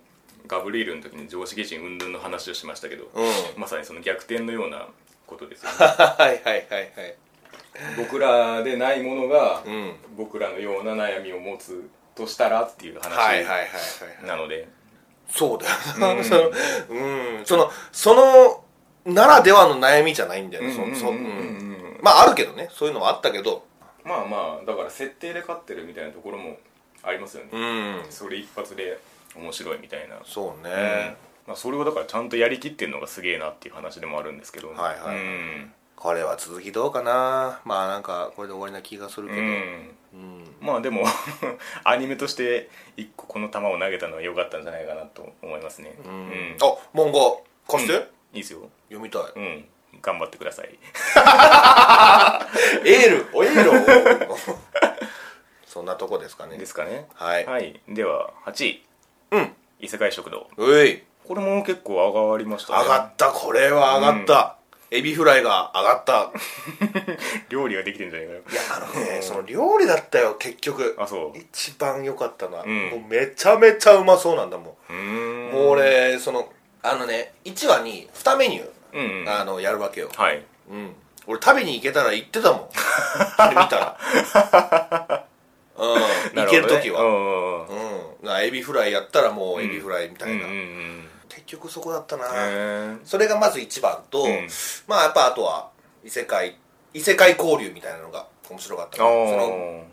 [0.48, 3.22] ガブリールの時に常識人云々の話をしましたけど、う
[3.58, 4.88] ん、まさにその逆転のような
[5.28, 5.78] ことですよね。
[5.80, 7.16] はいはいはいはい。
[7.98, 9.96] 僕らでないものが、うん。
[10.18, 13.66] 僕らのような悩みを持つとしたらっていう話はいはいはいは
[14.24, 14.28] い。
[14.28, 14.68] なので、
[15.34, 16.24] そうだよな、うん。
[16.24, 16.52] その
[16.90, 17.46] うん。
[17.46, 18.64] そのその
[19.06, 20.76] ならではの悩みじゃないんだよね、
[22.04, 22.70] まああるけどね。
[22.72, 23.66] そういうのもあったけど。
[24.04, 26.58] まあまあだから設定で勝ってるみたいなところも
[27.04, 28.12] ありますよね、うん。
[28.12, 29.00] それ一発で
[29.36, 30.64] 面白いみたいな、そううん。
[30.64, 31.16] ね、
[31.48, 34.70] まあ、それをだからちゃんとやりきってるのがすげえなっていう話でもあるんですけど。
[34.70, 35.74] はいはいはいうん。
[35.96, 37.62] これは続きどうかな。
[37.64, 39.42] まあなんかこれで終わりな気がするけど、
[40.14, 40.20] うん。
[40.20, 41.04] うんまあでも
[41.84, 45.96] アニメとして一個この球を投げたのは良かったんじゃないかなと思いますね。
[46.06, 46.30] ううん。
[46.30, 47.20] んあ漫画
[47.68, 48.02] 貸して、うん。
[48.02, 48.06] い
[48.40, 48.70] いですよ。
[48.90, 49.22] 読みたい。
[49.36, 49.66] うん。
[50.02, 50.70] 頑張ってください。
[52.86, 53.74] エールおエールを。
[55.66, 56.58] そんなとこですかね。
[56.58, 57.08] ですかね。
[57.16, 57.80] はい、はい。
[57.88, 58.84] では8位
[59.32, 59.56] うん。
[59.80, 60.48] 異世界食堂。
[60.58, 61.04] うい。
[61.28, 62.84] これも結構上がりましたね。
[62.84, 63.32] 上がった。
[63.32, 64.58] これは上がった、
[64.94, 66.32] エビフライが上がった。
[67.48, 70.96] 料理ができてんじゃないかいやあのねその料理だったよ結局。
[70.98, 71.38] なあそう。
[71.38, 72.90] 一番良かったのん。
[72.90, 76.52] もうめちゃめちゃうまそうなんだもうーん、んもう俺その
[76.84, 79.30] あのね1話に2メニュー、うんうん。
[79.30, 80.44] あのやるわけよ、はい。
[80.70, 80.94] うん、
[81.26, 82.70] 俺食べに行けたら行ってたもん。
[83.38, 85.26] そ れ見たら。
[85.78, 86.44] うん。
[86.44, 87.02] 行ける時は。
[87.02, 91.08] うんなエビフライやったらもうエビフライみたいな、うんうん
[91.46, 92.26] 結局そこだったな、
[93.04, 94.48] それがまず一番と、うん。
[94.88, 95.70] まあやっぱあとは
[96.04, 96.58] 異世界
[96.94, 99.84] 異世界交流みたいなのが面白かったそのー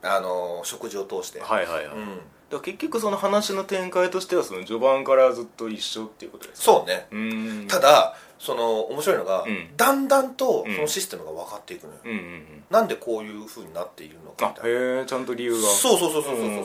[0.00, 9.76] あの食事を通して、はいはいはい、うん、ら結局その話の展開としてはその序盤からずっと一緒っていうことですそうね、ただその面白いのが、うん。
[9.76, 12.10] だんだんとうんそのシステムが分かっていくのよ、うん。
[12.10, 14.78] うんうんなんでこういうふうになっているのかあみたいな。
[14.78, 15.58] へえちゃんと理由が。
[15.68, 16.64] そうそうそうそうそうそう、んんん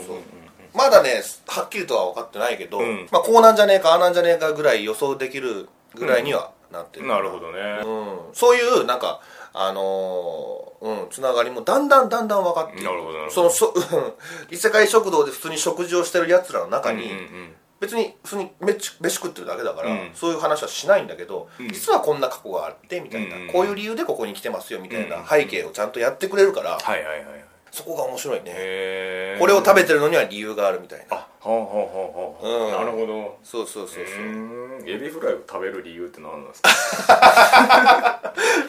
[0.74, 3.08] まだねはっきりとは分かってないけど、うん。
[3.10, 9.20] まあ、こうなんじゃねえかああなんじゃねえかぐらい予想できるぐらいにはなってる、なるほどね、うん、そういうなんか
[9.52, 13.50] あのーうんつながりもだんだんだんだん分かってなるほどなるほど。
[13.50, 13.74] そのそ
[14.50, 17.54] 異世界食堂で普通に食事をしてるやつらの中に、うんうんうん。
[17.80, 20.10] 別に普通に飯飯食ってるだけだから、うん。
[20.14, 21.68] そういう話はしないんだけど、うん。
[21.68, 23.48] 実はこんな過去があってみたいな、うん。
[23.48, 25.26] こういう理由でここに来てますよみたいなうん。
[25.26, 29.34] 背景をちゃんとやってくれるから、はいはいはいはいそこが面白いね。
[29.40, 31.16] これを食べてるのには理由があるみたいな。
[31.16, 32.72] あほうほうほうほう、うん。
[32.72, 33.36] なるほど。
[33.42, 34.14] そうそうそうそう。
[34.88, 36.68] エビフライを食べる理由って何なんですか？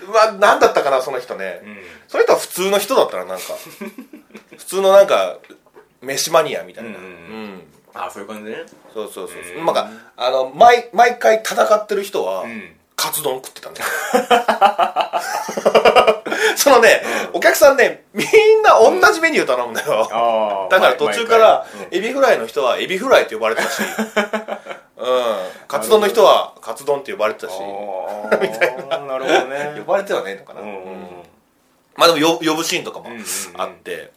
[0.08, 1.78] うわ何だったかなその人ね、うん。
[2.08, 3.44] その人は普通の人だったらなんか。
[4.58, 5.38] 普通のなんか
[6.02, 6.90] 飯マニアみたいな。
[6.90, 7.62] うんうんうん。
[7.94, 8.64] あそういう感じね。
[8.92, 9.58] そうそうそうそう。
[9.60, 9.88] うんなんか
[10.18, 12.76] あの毎毎回戦ってる人は、うん。
[12.96, 13.86] カツ丼食ってたんだよ
[16.56, 17.02] そのね、
[17.34, 20.08] お客さんねみんな同じメニュー頼むんだよ、
[20.70, 23.82] だから途中からエビフライの人はエビフライって呼ばれてたし、
[24.98, 27.60] うん、カツ丼の人はカツ丼って呼ばれてたし。
[28.42, 28.98] みたいな。
[28.98, 29.76] なるほどね。
[29.78, 30.62] 呼ばれてはねえのかな、
[31.96, 33.10] まあでもよ呼ぶシーンとかも
[33.58, 34.12] あって、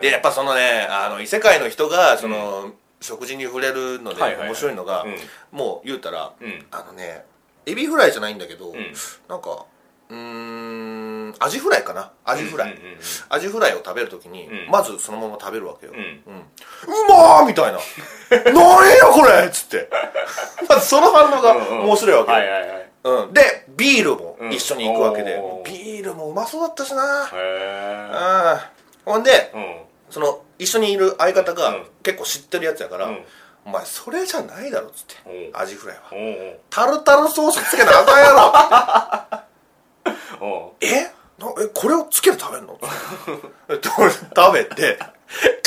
[0.00, 5.16] でやっぱそのねあの異世界の人がその、食事に触れるので面白いのが、うん。
[5.52, 6.66] もう言うたら、うん。
[6.70, 7.24] あのね
[7.66, 8.74] エビフライじゃないんだけど、ん。
[9.28, 9.66] なんか
[10.08, 10.14] う
[11.38, 12.12] アジフライかな。
[12.24, 12.98] アジフライ、うんうんうんうん。
[13.28, 14.70] アジフライを食べるときに、うん。
[14.70, 15.98] まずそのまま食べるわけよ、うん。
[15.98, 16.40] うん。
[16.40, 16.46] う
[17.08, 17.78] まーみたいな。
[18.52, 19.88] 何やこれっつって。
[20.68, 22.90] まずその反応が面白いわけよ、はいはいはい。
[23.04, 25.70] うん、でビールも一緒に行くわけで、うんおー。
[25.70, 27.28] ビールもうまそうだったしな。
[27.32, 28.10] へえ
[29.06, 29.12] うん。
[29.12, 29.80] ほんでうん。
[30.10, 31.86] その一緒にいる相方がうん。
[32.02, 33.24] 結構知ってるやつやから、うん。
[33.66, 35.50] お前それじゃないだろっつってう。
[35.52, 36.02] んアジフライは。
[36.12, 36.60] おう。
[36.70, 39.46] タルタルソースつけなあかんやろ。
[40.46, 40.72] おう。
[40.80, 41.10] え？
[41.38, 42.74] なえこれをつけて食べんの？
[42.74, 42.86] って。
[43.98, 44.98] 俺食べて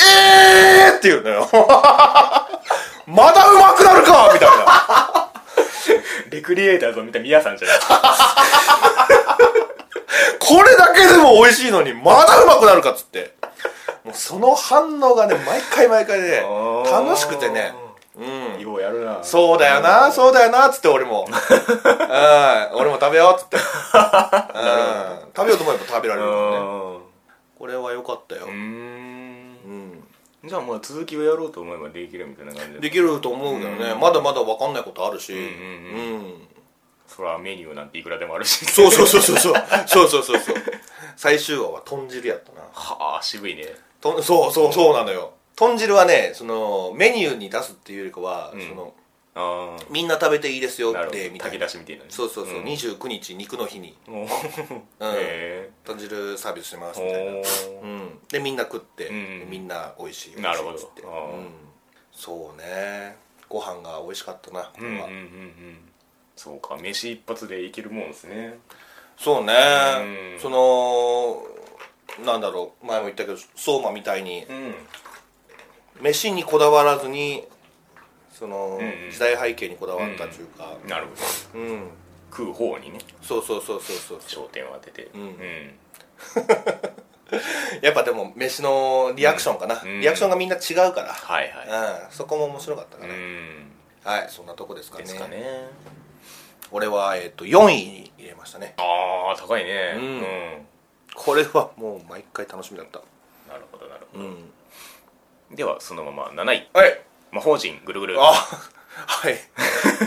[0.02, 1.48] えーって言うのよ。
[3.06, 4.30] まだうまくなるか！
[4.32, 5.30] みたいな。
[6.30, 7.78] レクリエイターズを見た皆さんじゃない？
[10.38, 13.34] これだけでも美味しいのにまだうまくなるかっつって。
[14.04, 16.42] もうその反応がね毎回毎回で、
[16.90, 17.74] 楽しくてね
[18.16, 18.60] うん。
[18.60, 19.22] ようやるな。
[19.22, 21.26] そうだよなそうだよなっつって俺も。
[21.30, 22.76] うん。
[22.76, 23.56] 俺も食べようっつって。
[23.58, 23.62] うん。
[25.34, 26.98] 食べようと思えば食べられるからね。
[27.58, 28.46] これは良かったよ。
[28.46, 29.40] うん。
[30.42, 35.34] じゃあもう続きをやろうと思えばできるみたいな感じできると思うけどね、まだまだ分かんないことあるし。
[35.34, 36.46] うん
[37.06, 38.64] そらメニューなんていくらでもあるし。
[38.64, 39.54] そうそうそうそうそう。
[39.86, 40.56] そうそうそうそう。
[41.16, 42.62] 最終話は豚汁やったな。
[42.72, 43.66] はあ渋いね。
[44.00, 45.32] そうそうそうなのよ。
[45.60, 48.66] 豚汁はねそのメニューに出すっていうよりかは、うん。
[48.66, 48.94] その
[49.34, 51.58] あみんな食べていいですよってみたいな。
[51.58, 52.10] 炊き出しみたいなね。
[52.10, 52.64] そうそうそう、ん。
[52.64, 53.94] 29日肉の日に。
[54.08, 54.14] おー。
[54.14, 54.26] うん。
[55.00, 57.30] へ豚汁サービスしますえみたいな。
[57.32, 57.80] おー。
[57.82, 60.76] うん、でみんな食って、うんみんな美味しい美味しいなるほど。
[60.76, 61.10] っつって、あー。
[61.10, 61.48] うん、
[62.10, 63.16] そうね。
[63.50, 65.78] ご飯が美味しかったなこれは、うんうんうんうん。
[66.36, 68.58] そうか飯一発でいけるもんですね。
[69.18, 69.52] そうね、
[70.34, 70.40] うん。
[70.40, 71.42] その
[72.24, 74.74] なんだろう前も言ったけど相馬みたいにうん
[76.00, 77.44] 飯にこだわらずに
[78.40, 79.10] その、うんうん。
[79.10, 80.74] 時代背景にこだわったというか。
[80.88, 81.06] なる
[81.52, 81.62] ほど。
[81.62, 81.88] うん、
[82.30, 82.98] 食う方にね。
[83.20, 85.10] そうそうそうそうそう焦点を当てて。
[85.14, 85.20] うん。
[85.20, 85.74] うん。
[87.82, 90.00] やっぱでも飯のリアクションかな、うん。
[90.00, 93.72] リアクションがみんな違うから、はいはうん、そこも面白かったかいら、うん。
[94.02, 95.04] はいそんなとこですかね。
[95.04, 95.68] ですかね。
[96.72, 98.74] 俺は、えっと4位に入れましたね。
[98.78, 99.94] ああ高いね。
[99.96, 100.02] うん。
[100.02, 100.66] うん。
[101.14, 103.00] これはもう毎回楽しみだった。
[103.52, 104.36] なるほどなるほうん。
[104.36, 104.59] ど
[105.50, 106.68] ではそのまま7位。
[106.72, 107.00] はい。
[107.32, 108.16] 魔法陣ぐるぐる。
[108.20, 109.36] あはい。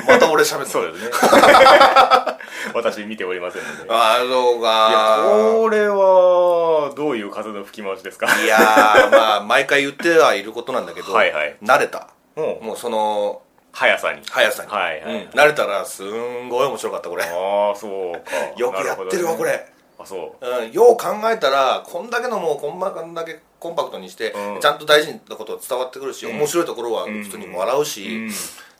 [0.07, 1.11] また俺喋ってそうですね。
[2.73, 3.83] 私見ておりませんので。
[3.83, 8.27] いああそうやかこれはどういう風の吹き回しですか？
[8.41, 11.57] いやーまあ毎回言ってはいることなんだけどはいはい。
[11.61, 12.09] 慣れた。
[12.35, 13.41] もうもうその
[13.73, 14.21] 速さに。
[14.29, 15.15] 速さに、はいはい。
[15.23, 15.29] うん。
[15.31, 17.23] 慣れたらすんごい面白かったこれ。
[17.23, 18.31] ああそうか。
[18.57, 19.65] よくやってるわこれ
[19.99, 20.45] あそう。
[20.45, 24.61] うん、よう考えたらこんだけのもうこんだけコンパクトにして、うん。
[24.61, 26.37] ちゃんと大事なことが伝わってくるし、うん。
[26.37, 28.31] 面白いところは普通に笑うし、うん。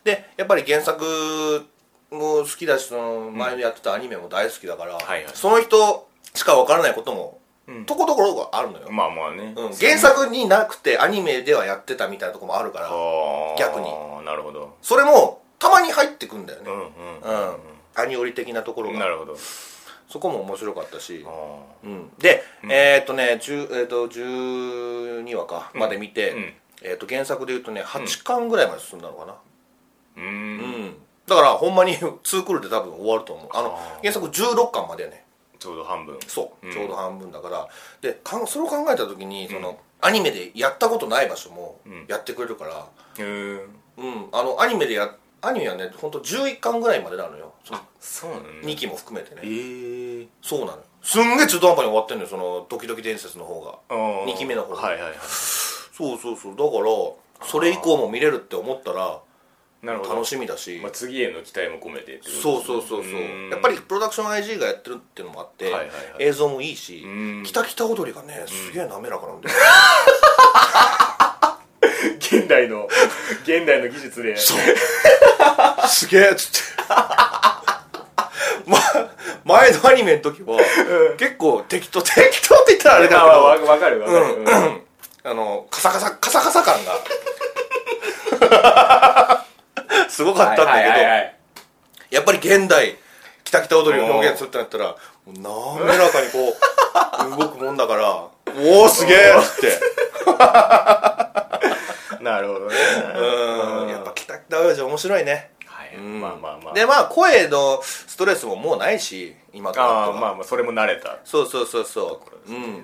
[0.04, 1.66] でやっぱり原作
[2.12, 5.32] も好きだしその前やってたアニメも大好きだから、はいはい。
[5.34, 7.86] その人しかわからないことも、うん。
[7.86, 9.54] とこところがあるのよ、まあまあね。
[9.56, 12.90] うん、原作になくてアニメではやってたみたいなとこもあるから
[13.58, 13.88] 逆に。
[14.26, 14.76] なるほど。
[14.82, 17.56] それもたまに入ってくんだよね、うんうんうん
[17.96, 18.96] アニオリ的なところが。
[18.96, 19.38] うんなるほど
[20.10, 21.26] そこも面白かったし。
[21.28, 22.72] あ、うん、で、うん。
[22.72, 26.54] えーっとね、10えーっと12話か、うんまで見て、うん。
[26.84, 29.36] えーっと原作で言うとね8巻ぐらいまで進んだのかな、ー
[30.18, 30.58] ううん。
[30.88, 33.50] んだからほんまに 2クールで多分終わると思う。
[33.54, 35.26] あの原作16巻までやね。
[35.60, 36.20] ちょうど半分。
[36.28, 36.74] そう、うん。
[36.74, 37.68] ちょうど半分だから。
[38.02, 42.06] でかんそれを考えた時にその、アニメでやったことない場所もうん。
[42.10, 42.86] やってくれるから、へ
[43.20, 43.24] え
[43.98, 44.28] うん。
[44.34, 45.92] あのアニメでやアニメはね。
[45.98, 47.54] 本当11巻ぐらいまでなのよ。
[47.66, 49.42] そのそうなのね2期も含めてね。
[49.44, 50.28] ええ。
[50.42, 50.72] そうなの。
[50.74, 53.78] よすんげえ中途半端に終わってんのよそのドキドキ伝説の方が。
[53.90, 54.26] あー。
[54.26, 55.14] 二期目の方はいはいはい。
[55.22, 56.56] そうそうそう。
[56.56, 56.86] だから
[57.46, 59.20] それ以降も見れるって思ったら
[59.82, 60.14] なるほど。
[60.16, 63.14] 楽しみだし、まあ、次への期待も込めてそうそうそうそう。
[63.52, 65.96] やっぱりプロダクション IG がやってるっていうのもあって、はいはいはい。
[66.20, 69.56] 映像もいいしん「きたきた踊り」がねすげえ滑らかなんだよ、
[72.18, 72.88] 現代の
[73.44, 74.58] 現代の技術でそう
[75.94, 76.84] すげえっつって。
[78.66, 78.78] ま
[79.46, 80.58] 前のアニメの時は、
[81.18, 84.82] 結構適当 適当って言ったらあれだけど、まあわわかるわかる、うん
[85.26, 86.94] あのカサカサカサカサ感が。
[90.10, 91.36] すごかったんだけど、はいはいはいはい。
[92.12, 92.98] やっぱり現代
[93.44, 96.56] 「きたきた踊り」を表現するってなったら滑らかにこ
[97.36, 99.80] う動くもんだからおおすげえっつって。
[102.20, 102.76] なるほどね。
[103.16, 103.90] うん。
[103.90, 105.52] やっぱ「きたきた踊り」面白いね
[105.98, 106.74] まあまあまあ。
[106.74, 111.20] でまあ声のストレスももうないし今とああまあまあそれも慣れた。
[111.24, 112.48] そうそうそうそう。
[112.48, 112.58] ですね。
[112.58, 112.84] うん。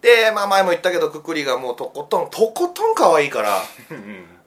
[0.00, 3.62] でまあ前も言ったけどくくりがもうとことんとことん可愛いから。
[3.90, 3.96] うん。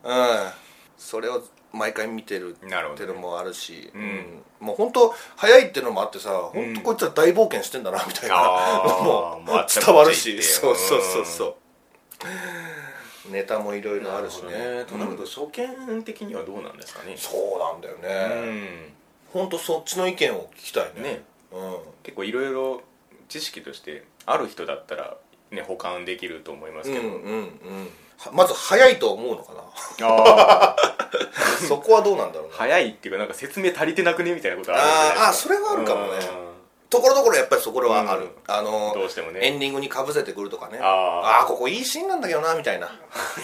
[0.03, 0.49] うん。
[0.97, 4.41] それを毎回見てるっていうのもあるし、ん。
[4.59, 8.35] もう本当早いっていうのもあってさ本当こいつは大冒険してんだなみたいな。
[9.03, 10.41] も もう伝わるし。
[10.43, 11.55] そうそうそうそう
[13.29, 14.85] ネタもいろいろあるしね。
[14.87, 17.15] となると初見的にはどうなんですかね？
[17.17, 18.93] そうなんだようね、ん。
[19.33, 21.01] 本当そっちの意見を聞きたいね。
[21.01, 21.21] ね。
[21.51, 21.77] うん。
[22.03, 22.81] 結構いろいろ
[23.27, 25.15] 知識としてある人だったら
[25.51, 27.49] ね保管できると思いますけど、うんうんうん。
[28.17, 30.07] はまず早いと思うのかな？
[30.07, 30.99] ああ
[31.67, 34.33] そこはどうなんだろうな早いっていうかなんか説明足りてなくね？
[34.33, 36.19] みたいなことあるあーあそれはあるかもね
[36.89, 38.29] ところどころやっぱりそこはある、うん。
[38.47, 39.39] あのどうしてもね。
[39.43, 40.79] エンディングにかぶせてくるとかね。
[40.81, 42.87] ああーここいいシーンなんだけどなみたいな、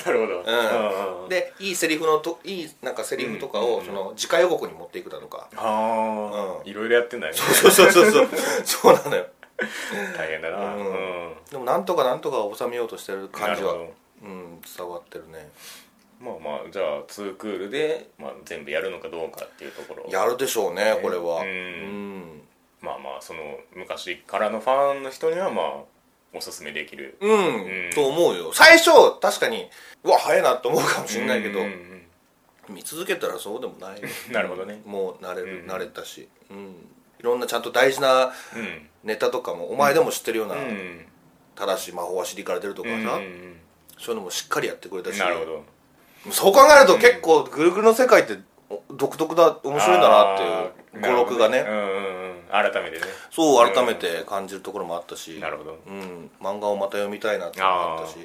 [0.05, 1.23] なるほど、うん。
[1.23, 3.85] うんでいいセリフのといいなんかセリフとかを、うん。
[3.85, 6.69] その次回予告に持っていくだとか、ああ、うん。
[6.69, 7.39] いろいろやってんだよね。
[7.39, 8.29] そうそうそうそう
[8.63, 8.93] そう。
[8.97, 9.25] なのよ。
[10.17, 10.57] 大変だな。
[10.57, 10.85] うん。
[10.87, 10.89] う
[11.31, 11.33] ん。
[11.49, 15.49] でもなんとかなんとか収めようとしてる感じはうん伝わってるね。
[16.19, 20.09] まあまあじゃあ2クールで、まあ、全部やるのかどうかっていうところ。
[20.09, 21.41] やるでしょうねこれは。
[21.41, 22.41] うんうん
[22.81, 23.39] まあまあその
[23.73, 25.83] 昔からのファンの人にはまあ
[26.33, 27.17] おすすめできる。
[27.21, 27.91] うん、うん。
[27.93, 28.51] と思うよ。
[28.53, 29.69] 最初確かに
[30.03, 32.01] うわ早いなと思うかもしれないけど、うんうん
[32.67, 34.01] 見続けたらそうでもない
[34.33, 34.81] なるほどね。
[34.85, 38.89] もう慣れる、うん慣れたし、うん、いろんなちゃんと大事なうん。
[39.03, 41.05] ネタとかもお前でも知ってるような、うん。
[41.55, 43.61] 正しい魔法は尻から出るとかさ、うんうん
[43.97, 45.13] そういうのもしっかりやってくれたし。
[45.13, 45.63] うんなるほど。
[46.31, 50.43] そう考えると結構ぐるぐるの世界ってお独特だ面白いんだなって
[50.97, 53.03] いう語録がねなるほどうんうんうん改めてね。
[53.31, 55.79] そう改めて感じるところもあったし、なるほど。
[55.87, 58.17] うん、漫画をまた読みたいなっていうのもあったし、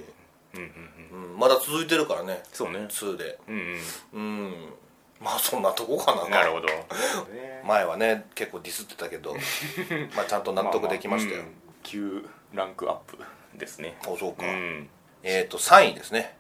[0.55, 0.67] うんうん
[1.15, 2.43] うんうん、まだ続いてるからね。
[2.53, 2.79] そうね。
[2.79, 3.39] 2で。
[3.49, 3.79] うん
[4.13, 4.73] うん。
[5.21, 6.69] まあそんなとこかなうんなるほど。
[7.67, 9.35] 前はね結構ディスってたけど。
[10.17, 11.47] まあちゃんと納得できましたよ、ああ。
[11.47, 11.55] うん。
[11.83, 13.19] 急ランクアップ
[13.55, 13.99] ですね。
[14.03, 14.89] あそうか、うん。
[15.23, 16.37] えっ、と3位ですね。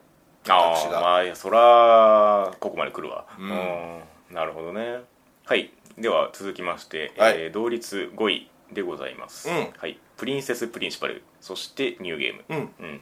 [0.48, 0.98] あ私が。
[0.98, 3.26] あまあいやそらここまで来るわ。
[3.38, 3.50] うん。
[3.50, 4.34] うん。
[4.34, 5.00] なるほどね。
[5.44, 7.34] はいでは続きまして、はい。
[7.36, 9.68] えー同率5位でございます、うん。
[9.76, 11.22] はい、プリンセスプリンシパル。
[11.40, 13.00] そしてニューゲーム、うん。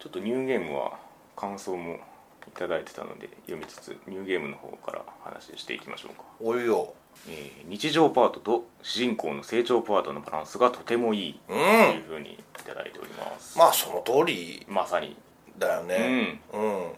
[0.00, 0.98] ちょっとニューゲームは
[1.36, 2.00] 感想も
[2.48, 6.94] いただいてたので読みつつニューゲームの方から話していきましょうか、おいよ
[7.28, 11.40] えー日常パートと主人公の成長パートのバランスがとてもいい。
[11.46, 11.60] とうん。
[11.60, 11.64] い
[12.00, 15.16] うふうにいただいております、まあその通りまさに。
[15.58, 16.40] だよね。
[16.52, 16.92] うん、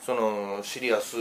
[0.00, 1.16] そのシリアス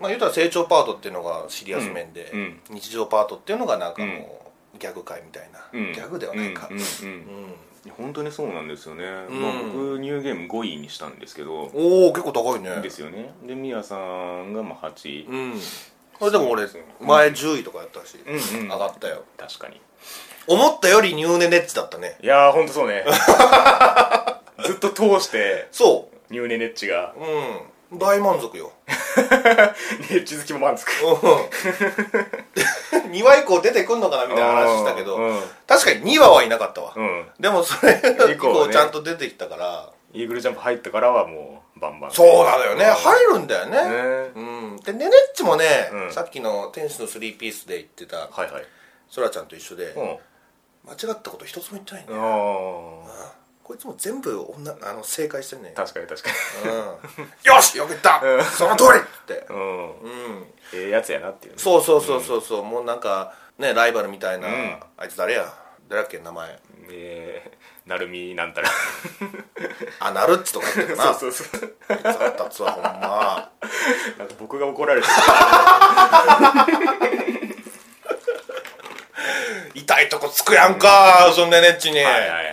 [0.00, 2.60] まあ言うたら成長パートっていうのがシリアス面で、うんうん。
[2.70, 5.92] 日常パートっていうのがなんかもう、ギャグ界みたいな、うん。
[5.92, 6.68] ギャグではないか。
[6.70, 7.92] うんうんうん。
[7.96, 9.06] 本当にそうなんですよね、ん。
[9.40, 11.70] まあ、僕ニューゲーム5位にしたんですけど。
[11.74, 12.80] おお結構高いね。
[12.82, 13.32] ですよね。
[13.46, 15.60] でミヤさんがまあ8位、うん。
[16.18, 16.66] これでも俺
[17.00, 18.68] 前10位とかやったし、うんうん。
[18.68, 19.24] 上がったよ。
[19.38, 19.80] 確かに。
[20.46, 22.18] 思ったよりニューネネッチだったね。
[22.22, 23.04] いやー本当そうね。
[24.64, 27.14] ずっと通してそニューネネッチが。
[27.16, 27.60] ううん
[27.92, 28.72] 大満足よ。
[30.10, 30.90] ネッチ好きも満足。
[31.04, 31.08] う
[33.08, 33.10] ん。
[33.12, 35.40] 2話以降出てくんのかなみたいな話したけど、うん。
[35.66, 37.26] 確かに2話はいなかったわ、うん。
[37.40, 38.00] でもそれ
[38.30, 42.10] 以以降ちゃんと出てきたから、イーグルジャンプ入ってからはもうバンバン。
[42.12, 42.92] そうなのよね、うん。
[42.94, 43.76] 入るんだよね。
[43.76, 44.30] ね。
[44.34, 44.40] う
[44.74, 44.76] ん。
[44.84, 46.12] でネネッチもね、うん。
[46.12, 48.64] さっきの天使のスリーピースで言ってたはいはい。
[49.08, 50.18] そらちゃんと一緒で、うん。
[50.86, 52.20] 間違ったこと一つも言ってないんだよ、
[53.06, 53.39] あ
[53.70, 56.30] こいつも全部女あの正解してんねー確かに確か
[56.64, 56.68] う
[57.22, 58.44] ん、よしよく言った、うん。
[58.44, 59.46] その通りって。
[59.48, 59.60] にうん。
[59.60, 59.62] う
[60.08, 60.44] ん。
[60.74, 61.58] ええやつやなっていうね。
[61.60, 64.80] そうそうそうそうそう、もうなんかねライバルみたいな、うん。
[64.96, 65.54] あいつ誰や？
[65.88, 66.58] 誰だっけ名前。
[66.90, 68.68] えー、なるみなんたら。
[70.00, 71.14] あナルッチとかってな。
[71.14, 71.76] そうそうそう。
[71.86, 73.50] 腹立つわほんま。
[74.18, 75.12] なんか僕が怒られてる。
[79.74, 82.50] 痛いとこつくやんかそんなネッチに、はいはいはい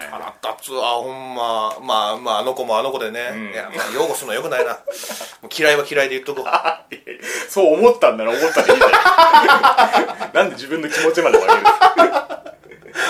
[0.57, 3.51] 腹立つわほんままあまああの子もあの子でね、うん。
[3.51, 4.79] いや、まあ、擁護するのよくないな。
[5.55, 6.45] 嫌いは嫌いで言っとこう。
[7.49, 8.91] そう思ったんなら思ったでいいじゃん。
[10.33, 11.61] なんで自分の気持ちまで分ける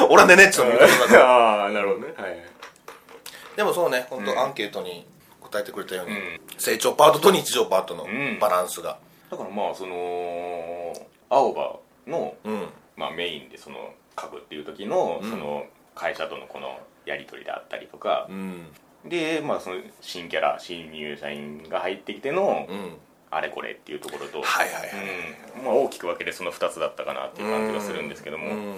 [0.09, 1.25] 俺はねねっちの味方だから。
[1.25, 2.13] ああなるほどね。
[2.17, 2.37] はい
[3.55, 4.39] でもそうね本当、うん。
[4.39, 5.07] アンケートに
[5.41, 6.39] 答えてくれたように、うん。
[6.57, 8.37] 成長パートと日常パートのん。
[8.39, 8.97] バランスが。
[9.31, 10.93] だからまあその
[11.29, 12.67] 青葉の、うん。
[12.95, 15.29] まあ、メインでその書くっていう時の,、うん。
[15.29, 18.27] その会社とのこのやり取りであったりとか。
[18.29, 18.67] う、ん。
[19.05, 22.97] でまあその新キャラ新入社員が入ってきての、うん。
[23.29, 24.89] あれこれっていうところと、はいはいはい
[25.59, 25.65] うん。
[25.65, 28.75] まあ、大きく分けてその2つだったかなっていう感じがするんですけども、うん。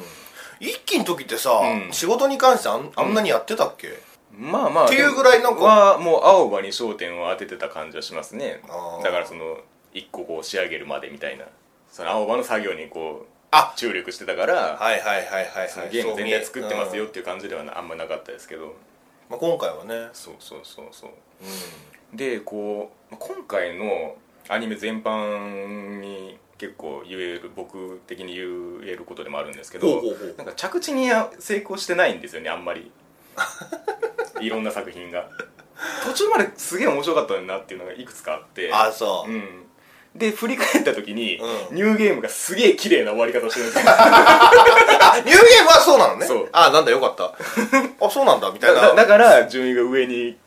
[0.59, 1.93] 一期の時ってさ、うん。
[1.93, 3.89] 仕事に関してあんあんなにやってたっけ、
[4.31, 5.63] まあまあっていうぐらいなんか。
[5.63, 8.61] はもう青葉に焦点を当ててた感じはしますね。
[8.67, 9.03] あー。
[9.03, 9.57] だからその
[9.93, 11.45] 一個こう仕上げるまでみたいな。
[11.91, 13.38] その青葉の作業にこうあ
[13.75, 15.69] 注力してたから、はいはいはいはいはい。
[15.69, 18.75] そのゲーム全体作ってますよっていう感じではなあんまなかったですけど。
[19.29, 21.09] まあ、今回はね、そうそうそうそう。
[21.09, 24.15] うでこうまあ今回の
[24.47, 30.01] アニメ全般に結構言える僕的に言えることでもあるんですけど
[30.37, 32.91] なんか着地に成功してないんですよねあんまり。
[34.41, 35.29] いろんな作品が。
[36.03, 38.69] 途中まですげえ面白かったなっていうのがいくつかあって。
[38.69, 39.65] ん、あそう、うん
[40.15, 41.75] で振り返った時に、うん。
[41.75, 43.91] ニューゲームがすげえ綺麗な終わり方をしてるんですよ。
[43.93, 46.25] あニューゲームはそうなのね。
[46.25, 46.49] そう。
[46.51, 47.33] あなんだよかった。
[48.05, 48.81] あそうなんだみたいな。
[48.81, 50.37] だだから順位が上に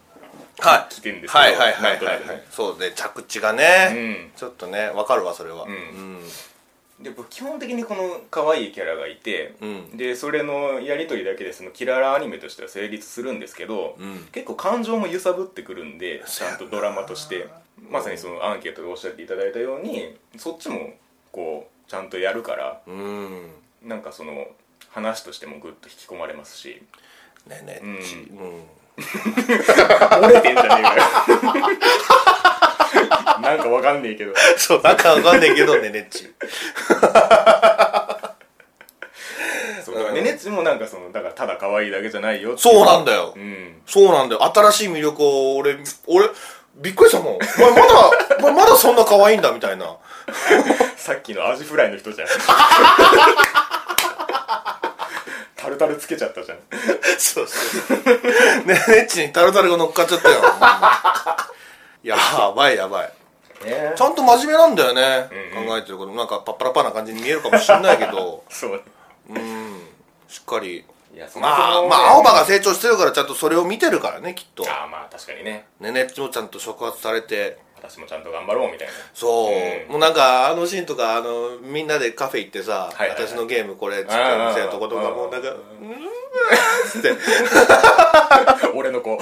[0.59, 0.95] はい。
[0.95, 4.31] 来てるんですけどはいはいはいはい、そうで着地がね、うん。
[4.37, 5.65] ちょっとねわかるわそれは。
[5.65, 5.73] うん。
[5.73, 6.23] ん。
[7.01, 9.97] で僕基本的にこの可愛いキャラがいて、うん。
[9.97, 14.29] でそれのやり取りだけでそのキララアニメとしては成立するんですけど、うん。
[14.33, 17.49] 結構感情も揺さぶってくるんでちそうやなんゃとドラマとして
[17.79, 20.91] まさにそのアンケートでおっしゃっていただいたようにそっちも
[21.31, 23.51] こうちゃんとやるからうん。
[23.83, 24.47] なんかその
[24.91, 26.83] 話としてもグッと引き込まれますし。
[27.47, 27.99] ねねうん。
[28.03, 28.63] ちうん。
[28.99, 31.03] 漏れてんじゃねえかよ。
[33.41, 34.33] なんかわかんねえけど。
[34.57, 36.29] そうなんかわかんないけどねねっち。
[39.85, 42.87] そうだからねねっちもなんかそのだからただ可愛いだけじゃないよっていそう。
[42.87, 46.29] なんだようんそうなんだよ新しい魅力を俺俺
[46.77, 47.35] びっくりしたもん。
[47.35, 49.97] お前まだお前まだそんな可愛いんだみたいな。
[50.97, 52.29] さっきのアジフライの人じゃん。
[55.57, 56.59] タルタルつけちゃったじゃん。
[57.19, 57.99] そうそう。
[58.67, 60.41] ねねっちにタルタルが乗っかっちゃったよ。
[62.03, 62.17] や
[62.57, 63.13] ばいやばい。
[63.65, 63.93] ね。
[63.97, 65.69] ちゃんと真面目なんだよね、うんうん。
[65.69, 66.13] 考えてること。
[66.13, 68.43] なんかパッパラパーな感じに見えるかもしれないけど。
[68.49, 68.83] そう。
[69.31, 69.89] うん。
[70.29, 70.85] しっかり
[71.15, 74.65] いやそまあまあ青葉が成長してるからちゃんとそれを見てるからねきっと。
[74.69, 75.67] ああまあ確かにね。
[75.81, 77.59] ねねっちもちゃんと触発されて。
[77.77, 78.95] 私もちゃんと頑張ろうみたいな。
[79.13, 79.91] そう、うん。
[79.91, 83.17] もうなんかあのシーンとかあのみんなでカフェ行ってさ、はいはい。
[83.17, 85.43] はい私のゲームこれ使あーうみたいなとことかもうなん。
[85.43, 85.97] かあー「うん」
[86.91, 87.13] つって。
[88.75, 89.19] 俺の子。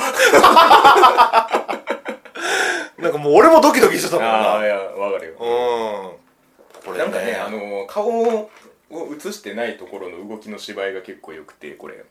[2.98, 4.30] なんかもう俺もドキドキしてたもんな。
[4.30, 5.32] ああいやわかるよ。
[5.40, 6.84] うん。
[6.84, 8.48] これなんかねあの顔
[8.90, 11.94] を映してないところの動きの芝居が結構良くてこれ。
[11.96, 12.02] 例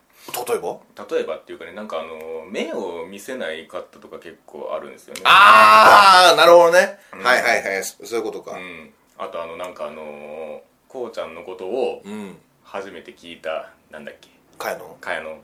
[0.55, 0.79] えば？
[1.09, 5.21] 例えばっていうかねなんかあの目を見せないカットとか結構あるんですよね。
[5.25, 7.23] ああなるほどね、うん。
[7.23, 7.83] はいはいはい。
[7.83, 8.57] そそういうことか。
[8.57, 8.91] うん。
[9.17, 12.37] あとあのなんかあのこうちゃんのことをうん。
[12.63, 14.29] 初めて聞いたなんだっけ？
[14.59, 14.95] カヤノン？
[15.01, 15.39] かやのん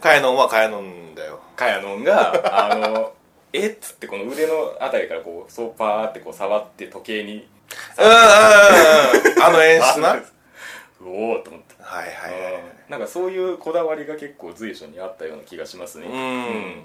[0.00, 1.40] カヤノンはカヤノンだよ。
[1.56, 3.14] かやのんがあの
[3.54, 7.48] えっつってこの腕のあたりからこうそうパーってこう触って時計に
[7.98, 9.42] うんうんうんうん。
[9.42, 10.16] あの演出な。
[11.04, 11.74] おおと思って。
[11.80, 12.58] はいはいう
[12.88, 12.90] ん。
[12.90, 16.06] なんかそういうこだわりが結構随所にあったような気がしますね。
[16.06, 16.84] うん。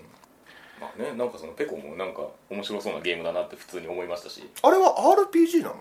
[0.81, 4.49] まあねなんかそのペコもなんか面白そうなゲームだなって普通に思いましたし。
[4.61, 5.75] あれは RPG なの？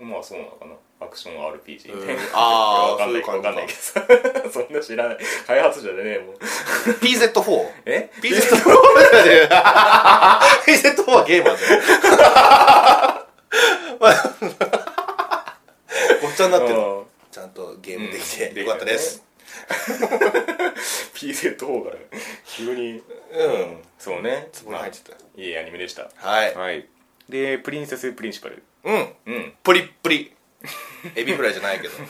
[0.00, 0.72] まあそうなのかな。
[1.02, 3.78] アクション RPG うんみたいなあーわかんないわかんないけど。
[3.78, 4.04] さ
[4.52, 5.18] そんな知らない。
[5.46, 9.48] 開発者でねえもう PZ4 え？PZ4
[10.66, 11.80] PZ4 はゲーマーだよ
[16.22, 16.74] ごっちゃになってる。
[16.74, 17.04] うん。
[17.30, 18.58] ちゃんとゲームできてうん。
[18.64, 19.22] よかったです、
[21.14, 21.96] PZ4 から
[22.46, 22.92] 急に。
[22.92, 23.02] うん。
[23.98, 24.48] そうね。
[24.52, 25.10] ツボに入ってた。
[25.10, 26.10] まあいいアニメでした。
[26.16, 26.54] はい。
[26.54, 26.86] はい。
[27.28, 28.62] でプリンセスプリンシパル。
[28.84, 29.14] うん。
[29.26, 29.52] うん。
[29.62, 30.34] プリップリ。
[31.14, 31.94] エビフライじゃないけど。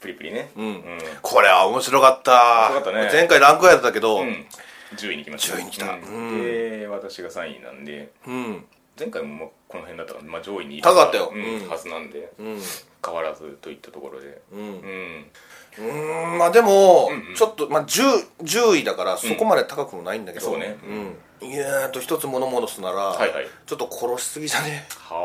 [0.00, 0.50] プリプリね。
[0.56, 0.98] うん、うん。
[1.22, 2.68] これは面白かった。
[2.70, 3.08] 面白かったね。
[3.10, 4.20] 前回ランク外だったけど。
[4.20, 4.46] うん。
[4.94, 5.56] 10位に来ました。
[5.56, 5.86] 10位に来た。
[5.92, 6.02] うん。
[6.02, 6.44] うん。
[6.44, 8.10] で私が3位なんで。
[8.26, 8.66] うん
[9.00, 11.32] 前回もこの辺だったから、まあ、上位にい高かったよ。
[11.34, 11.68] うんうん。
[11.68, 12.58] はずなんでうん。
[13.02, 14.42] 変わらずといったところで。
[14.52, 14.58] うん。
[14.58, 15.26] うん
[15.78, 17.34] うーんまあでも、うんうん。
[17.34, 20.76] ちょっと、まあ、10, 10位だからそこまで高くもないんだけど、そうね。
[21.42, 23.46] うん、いやーと一つ物戻すなら、はいはい。
[23.64, 24.84] ちょっと殺しすぎじゃね？
[24.98, 25.16] はあ。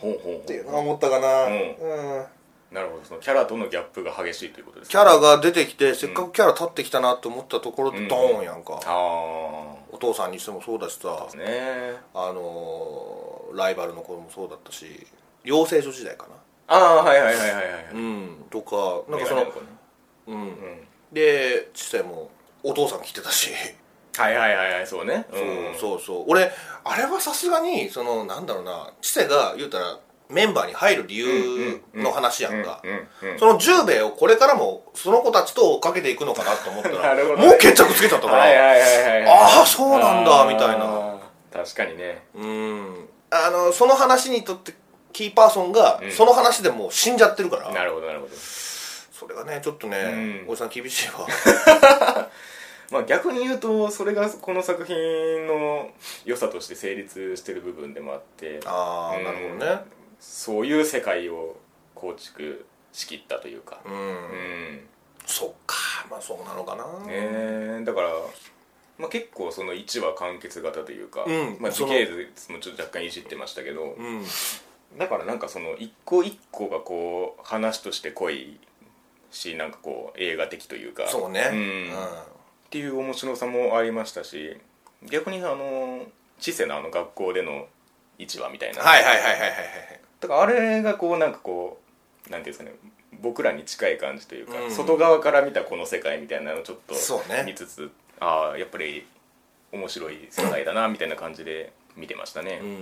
[0.00, 1.52] ほうほうっていうのは思ったかな、うん。
[1.52, 2.24] うん。
[2.72, 3.04] なるほど。
[3.04, 8.08] そのキャラとのギャップが激しいということですキャラが出てきてせっかくキャラ立ってきたなと思ったところでうん。
[8.08, 11.96] ドーンやんか、ああお父さんにしてもそうだしさね。
[12.14, 15.06] あのーライバルの子もそうだったし
[15.42, 16.34] 養成所時代かな。
[16.68, 18.44] ああはいはいはいはいはいうん。
[18.50, 19.50] とかなんかそのね。
[20.26, 20.40] うん。
[20.42, 20.50] うん。
[21.12, 22.30] で知世も
[22.62, 23.52] お父さん来てたし、
[24.16, 25.26] はいはいはいはいそうね。
[25.32, 25.78] うん。
[25.78, 26.24] そうそうそう。
[26.28, 26.50] 俺
[26.84, 32.80] あれはさすがにそのなんだろうな知世が言うたらメンバーに入る理由の話やんか。
[32.82, 32.98] うんうん
[33.32, 37.22] うんその10名をこれからもその子たちと追っかけていくのかなと思ったらね。
[37.22, 41.16] もう決着つけちゃったから、ああそうなんだみたいな。
[41.52, 42.24] 確かにね。
[42.34, 43.08] うん。
[43.30, 44.74] あのその話にとって
[45.12, 46.12] キーパーソンがうん。
[46.12, 48.32] その話でもう死んじゃってるから、なるほどなるほど。
[48.36, 50.50] それがねちょっとね、うん。
[50.50, 51.26] おじさん厳しいわ。
[52.90, 55.88] まあ逆に言うとそれがこの作品の
[56.24, 58.60] 良さとして成立してる部分でもあって。
[58.64, 59.80] ああ、うんなるほどね
[60.20, 61.56] そういう世界を
[61.94, 63.80] 構築しきったというか。
[63.84, 64.80] うん、うん
[65.26, 65.76] そっか。
[66.10, 67.82] まあそうなのかな、ねえ。
[67.84, 68.08] だから、
[68.98, 71.58] まあ、結構その1話完結型というか、うん。
[71.60, 74.24] まあ、時系図もちょっと若干いじってましたけどうん。
[74.98, 78.58] だからなんかその一個一個がこう話として濃い
[79.30, 81.08] しなんかこう映画的というか。
[81.08, 81.50] そうね。
[81.52, 81.92] うん。
[81.92, 84.56] っていう面白さもありましたし
[85.10, 86.04] 逆にあの
[86.38, 87.66] 知性のあの学校での
[88.18, 91.78] 1話みたいな、はいはいはいはいはいはいだからあれがこうなんかこ
[92.28, 94.70] うなんていうんですかね僕らに近い感じというか、うん。
[94.70, 97.44] 外側から見たこの世界みたいなのをちょっとそうね。
[97.46, 99.06] 見つつ、ああやっぱり
[99.72, 102.60] 面白い世界だなみたいな感じで見てましたね。
[102.62, 102.68] うん。
[102.68, 102.72] う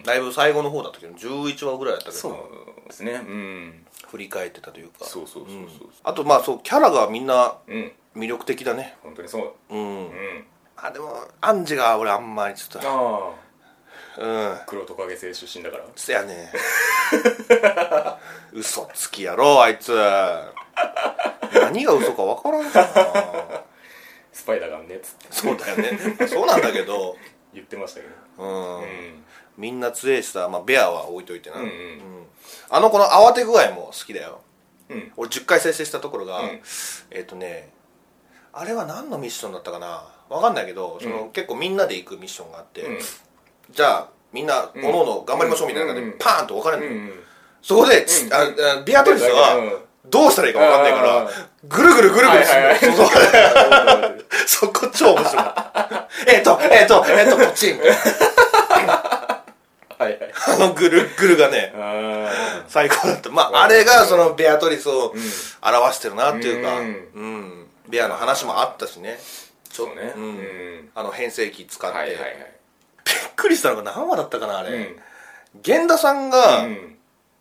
[0.00, 0.02] ん。
[0.04, 3.86] だいぶ最後の方だったけど11話ぐらいだったけそうどですねうん。
[4.08, 5.04] 振り返ってたというか。
[5.04, 5.62] そうそうそうそうう。
[5.62, 5.70] ん。
[6.02, 7.92] あとまあそうキャラがみんなうん。
[8.16, 8.96] 魅力的だね。
[9.02, 9.74] 本当にそう。
[9.74, 10.44] うん、うん。
[10.76, 13.43] あでもアンジが俺あんまりちょっとああ
[14.18, 14.58] うん。
[14.66, 15.84] 黒トカゲ星出身だから。
[15.96, 16.52] そやね。
[18.52, 19.92] 嘘つきやろあいつ。
[21.52, 23.62] 何が嘘か分からんかな
[24.32, 25.26] スパイダーがねっつって。
[25.30, 26.26] そうだよね。
[26.28, 27.16] そうなんだけど。
[27.52, 28.44] 言ってましたけど。
[28.44, 29.24] うん、うん。
[29.56, 32.26] みんな強いしさ、まあ、ベアは置いといてな、うんうん。
[32.70, 34.40] あの子の慌て具合も好きだよ。
[34.88, 35.12] うん。
[35.16, 36.60] 俺10回再生したところが、うん。
[37.10, 37.72] えっ、とね
[38.52, 40.04] あれは何のミッションだったかな？
[40.28, 41.32] 分かんないけどその、うん。
[41.32, 42.98] 結構みんなで行くミッションがあって、うん
[43.70, 46.10] じゃあみんなうんおのおの頑張りましょうみたいな感じうん。
[46.12, 47.12] でパーンと分かれるのよ、うん。
[47.62, 48.32] そこで、うん。
[48.32, 50.10] ああビアトリスはうん。
[50.10, 51.30] どうしたらいいか分かんないから、
[51.64, 52.90] ぐるぐるぐるぐるする。
[52.90, 53.08] の
[54.46, 57.72] そこ超面白かったえっとえっとえっとこっち。
[57.72, 57.86] みた
[58.82, 59.44] いなは
[60.00, 60.18] いはい。
[60.48, 62.30] あのぐるぐるがねあ
[62.68, 63.30] 最高だった。
[63.30, 65.20] まああれがそのベアトリスをうん。
[65.62, 66.86] 表してるなっていうかうう
[67.26, 67.66] ん。
[67.88, 69.18] ベアの話もあったしね。
[69.70, 70.12] ちょそうね。
[70.14, 70.22] うん。
[70.22, 70.90] うん。
[70.94, 72.54] あの変声機使って、はいはいはい
[73.04, 74.96] びっくりしたのが何話だったかなあれ、うん。
[75.66, 76.90] 源田さんがうん。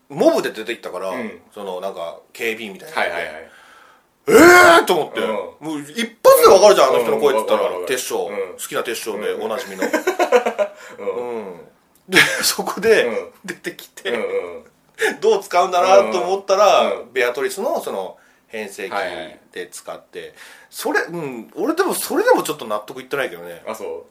[0.10, 1.40] モブで出てきたから、うん。
[1.54, 3.34] そのなんか警備員みたいな、はいはいはい。
[4.26, 5.28] ええーと思って、うん。
[5.28, 7.86] もう一発で分かるじゃんあの人の声って言ったら、うんわかるわかる。
[7.88, 8.54] 鉄章、うん。
[8.54, 9.44] 好きな鉄章でうん。
[9.44, 9.84] おなじみの、
[11.00, 11.38] うん。
[11.38, 11.58] うん。
[12.10, 13.32] でそこでうん。
[13.46, 15.20] 出てきて、うんうん。
[15.22, 17.14] どう使うんだなと思ったら、うん。
[17.14, 19.40] ベアトリスのその変声機はいはい。
[19.52, 20.34] で使って、
[20.70, 21.52] それうん。
[21.56, 23.64] 俺でもそれでもちょっと納得いってないけどね。
[23.68, 24.06] あそ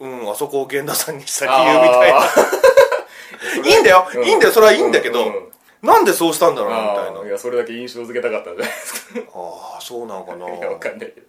[0.00, 2.20] ううんあそこを源田さんにした理由みたいな。
[3.70, 4.24] いいんだよ、うん。
[4.24, 4.52] いいんだよ。
[4.52, 5.34] それはいいんだけど、うん。
[5.34, 5.50] うん
[5.82, 7.26] なんでそうしたんだろうなみたいな。
[7.26, 9.20] いやそれだけ印象付けたかったんじゃないですか。
[9.34, 10.46] ああそうなのかな。
[10.54, 11.12] いやわかんない。
[11.12, 11.26] けど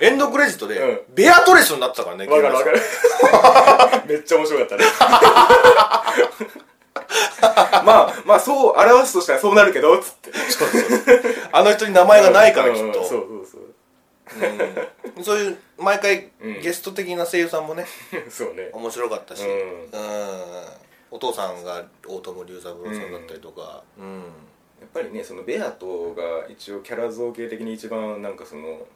[0.00, 1.00] エンドクレジットで、うん。
[1.10, 4.08] ベアトリスになってたからねわかるわか源る。
[4.14, 4.84] めっちゃ面白かったね。
[7.84, 10.30] まあまあそう表すとしたらそうなるけどつって。
[11.52, 13.18] あの人に名前がないからきっと、うんそうそう
[13.50, 13.60] そう
[15.16, 15.24] うん。
[15.24, 16.60] そういう毎回うん。
[16.60, 17.86] ゲスト的な声優さんもね
[18.28, 18.70] そうね。
[18.72, 19.82] 面白かったし、うん。
[19.82, 19.88] うん。
[21.10, 24.22] お父さんが大友龍三郎さんだったりとか、うん。
[24.80, 28.86] やっぱりねそのベアトが一応キャラ造形的に一番なんかその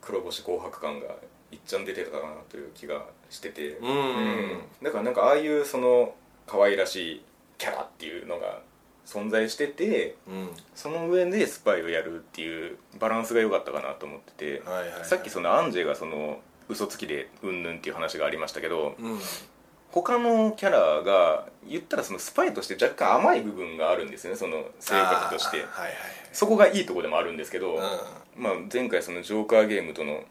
[0.00, 1.06] 黒星紅白感が
[1.50, 3.70] いっちゃん出てたかなという気がしてて。
[3.70, 4.62] うん。
[4.82, 6.14] だからなんかああいうその
[6.46, 7.24] 可愛らしい
[7.58, 8.60] キャラっていうのが
[9.06, 10.50] 存在しててうん。
[10.74, 15.04] その上でスパイをやるっていうバランスが良かったかなと思ってて、はいはいはい。
[15.04, 19.18] さっきそのアンジェがその嘘つきでうんぬんっていう話がありましたけどうん。
[19.90, 25.58] 他のキャラが言ったらそのスパイとして若干甘い部分があるんですよねその性格として。
[25.58, 25.92] はいはい
[26.36, 27.84] そこがいいとこでもあるんですけど、は
[28.36, 30.22] いまあ、前回そのジョーカーゲームとの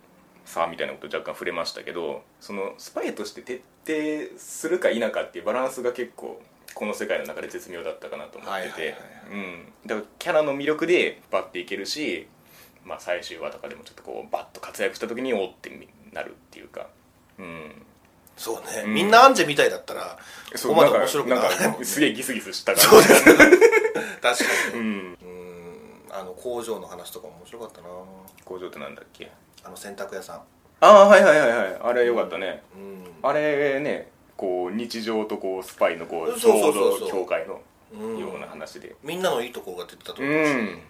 [0.45, 3.63] 差みたいなこと若干触れましたけどそのスパイとして徹
[4.29, 6.39] 底するか否かっていうバランスが結構
[6.75, 8.95] この世界の中で絶妙だったかなと思ってて。
[9.31, 9.73] うん。
[9.85, 12.27] だからキャラの魅力でバッていけるし、
[12.83, 15.71] まあ、最終話とかでもちょっとこうバッと活躍した時におって
[16.11, 16.87] なるっていうか。
[17.39, 17.71] うん。
[18.37, 18.93] そうね、うん。
[18.93, 20.19] みんなアンジェみたいだったら
[20.61, 21.37] ここまで面白くな
[21.81, 21.85] い。
[21.85, 23.35] すげえギスギスした感じそうですね。
[24.21, 24.85] 確かにうん。
[24.85, 25.17] うん。
[26.11, 27.87] あの工場の話とかも面白かったな。
[28.43, 29.31] 工場ってなんだっけ？
[29.63, 30.41] あの洗濯屋さん。
[30.81, 31.77] ああはいはいはいはい。
[31.81, 33.05] あれよかったね、うん。
[33.23, 37.61] あれねこう日常とこうスパイのこうちょうど境界の
[37.93, 38.19] うん。
[38.19, 38.95] ような話で。
[39.03, 40.81] みんなのいいところが出てたとう思うし、ん。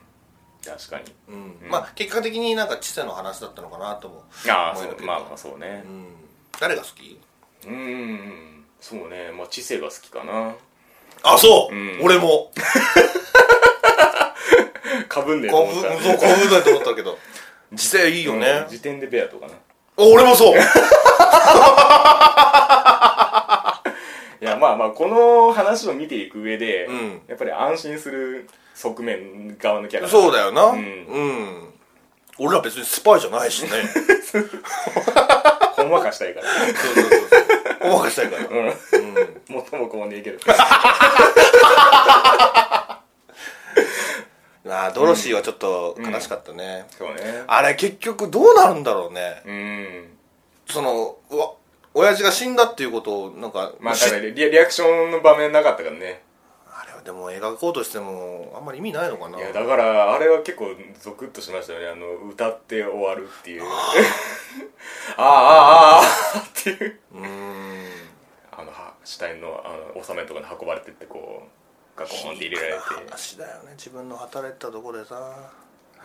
[0.65, 1.13] 確かに。
[1.29, 1.35] う
[1.67, 1.69] ん。
[1.69, 4.95] まあ結果的になんか知性の話だったのかなともああそう。
[5.05, 5.83] まあまあそうね。
[5.85, 6.07] うん。
[6.59, 7.19] 誰が好き？
[7.67, 8.63] うん。
[8.79, 9.31] そうね。
[9.37, 10.55] まあ知性が好きかな。
[11.23, 11.99] あそう、うん。
[12.01, 12.51] 俺も。
[15.09, 15.91] かぶんねえと思った。
[16.01, 17.17] そう興奮だと思ったけど。
[17.75, 18.63] 知性いいよね。
[18.65, 19.53] うん、時点でベアとかな。
[19.53, 19.57] い
[19.97, 20.55] 俺もそう
[24.55, 27.21] やまあまあこの話を見ていく上で、うん。
[27.27, 30.65] やっぱり安心する側面側のキャラそうだよな。
[30.65, 30.81] ううん。
[30.81, 31.73] ん、
[32.39, 33.69] 俺ら別にスパイじゃないしね。
[35.75, 36.47] ほんわかしたいから。
[36.47, 37.29] そうそうそう
[37.81, 37.91] そう。
[37.91, 38.45] お任せしたいから。
[38.49, 38.67] うん。
[38.67, 39.55] うん。
[39.55, 40.39] もっともねえけど
[44.67, 47.43] あードロシーはちょっと悲しかったね、そうね。
[47.47, 49.41] あれ結局どうなるんだろうね。
[49.45, 50.17] うん。
[50.67, 51.51] そのうわ
[51.97, 56.23] 親父が死んだっていうことをなんか、しまあだからリリアクションの場面なかったからね。
[56.69, 59.37] あれはでも描こうとしてもあんまり意味ないのかな。
[59.37, 61.87] いやだからあれは結構ゾクッとしましたよね。
[61.87, 63.63] あの歌って終わるっていう。
[63.63, 63.65] あ
[65.15, 66.01] ああああ
[66.35, 66.99] あっていう。
[67.13, 67.87] うーん。
[68.51, 71.43] あのは死体のあの納めのところに運ばれてってこ
[71.95, 72.79] うガコーンって入れられて。
[72.79, 73.71] 話だよね。
[73.77, 75.15] 自分の働いてたとこでさ。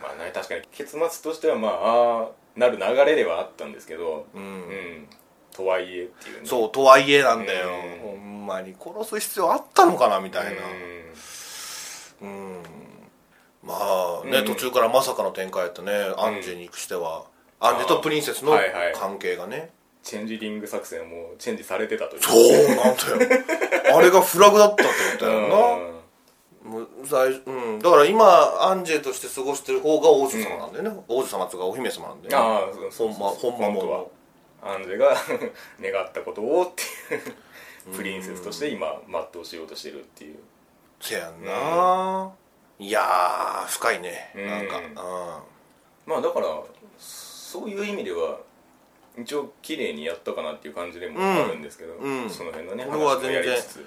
[0.01, 0.61] まあね確かに。
[0.71, 4.25] 結末としてはまあああなる流れではあったんですけど。
[4.33, 5.09] うん、うん
[5.53, 6.47] とはいえっていうね。
[6.47, 8.11] そうとはいえなんだよ、うん。
[8.11, 8.75] ほんまに。
[8.79, 10.61] 殺す必要あったのかなみたいな。
[12.21, 12.63] うん。
[13.63, 13.75] ま
[14.23, 14.45] あね、うん。
[14.45, 17.25] 途中からまさかの展開やったね、アンジェにしては。
[17.59, 18.57] アンジェとプリンセスの
[18.95, 19.71] 関係がね、
[20.03, 22.21] チェンジリング作戦もチェンジされてたという。
[22.21, 23.95] そうなんだよ。
[23.97, 24.89] あれがフラグだったってこ
[25.19, 26.01] とだよな、うん。
[26.63, 28.23] もう最うん、だから今
[28.61, 32.49] アンジェとして過ごしてる方が王女様なんだよね、王女様とかお姫様なんだよね。
[32.49, 34.05] ああそうそうほんまほんまも本当は
[34.61, 35.15] アンジェが
[35.81, 37.17] 願ったことをってい
[37.91, 39.01] うプリンセスとして今
[39.33, 40.39] 全うしようとしてるっていう。
[40.99, 42.31] せやんな、
[42.77, 44.31] いやー深いね。
[44.35, 44.45] うん。
[44.47, 44.95] なんか、うん。
[46.05, 46.63] まあだから
[46.99, 48.39] そういう意味では
[49.17, 52.23] 一応綺麗にやったかなっていう感じでもあるんですけど、うん。
[52.23, 53.85] うんその辺のねは話もやりつつ。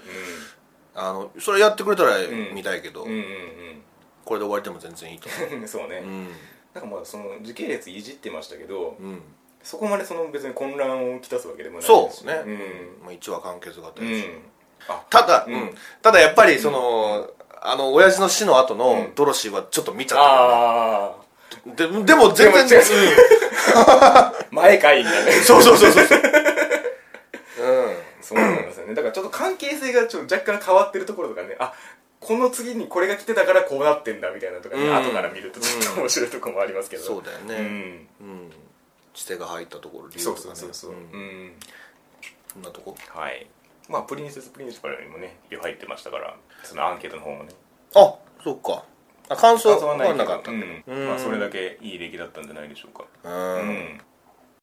[0.93, 2.53] あのそれやってくれたらん。
[2.53, 3.81] 見たいけど、うんうん
[4.25, 5.59] これで終わりでも全然いいと思う。
[5.59, 6.27] んうんそうね、ううん。
[6.73, 9.21] なんかまあその時系列いじってましたけど、うん
[9.65, 12.19] そこまでその別に混乱をきたすわけでもないですし。
[12.19, 13.05] そうね、うん。
[13.05, 14.29] まあ、1話完結型うん、やし、
[14.87, 15.47] あただ、
[16.03, 19.15] ただやっぱりその、あの親父の死の後のうん。
[19.15, 20.17] ドロシーはちょっと見ちゃっ
[21.75, 22.85] たででも全然違う。
[24.51, 25.35] 前かいみたいな。
[25.35, 25.91] うんそうそうそう。
[25.91, 26.07] そう
[28.21, 28.93] そうなんですよね。
[28.93, 31.55] だからちょっと関係性がちょっと若干変わってるところとかね。
[31.59, 31.73] あ
[32.19, 34.95] この次にこれが来てたからこうなってんだみたいなとかね、うん。
[34.95, 37.61] 後から見るとちょっと面白いところもありますけど、そうだようねん。
[37.61, 38.51] うん
[39.15, 40.73] 血手が入ったところ理由そうとかねそう。
[40.73, 41.45] そうそう、ううん。
[41.47, 41.51] ん。
[42.53, 42.95] そんなとこ。
[43.09, 43.47] はい。
[43.89, 47.49] まあプリンセスプリンシパルにもね入ってましたからそのアンケートの方もね。
[47.95, 48.83] あそっか。
[49.29, 50.19] あ感想感想はないけど。
[50.19, 51.07] なかったんだうんうん。
[51.07, 53.05] まあ、それだけいい出来だったんじゃないでしょうか。
[53.23, 53.33] うん。
[53.33, 54.01] うん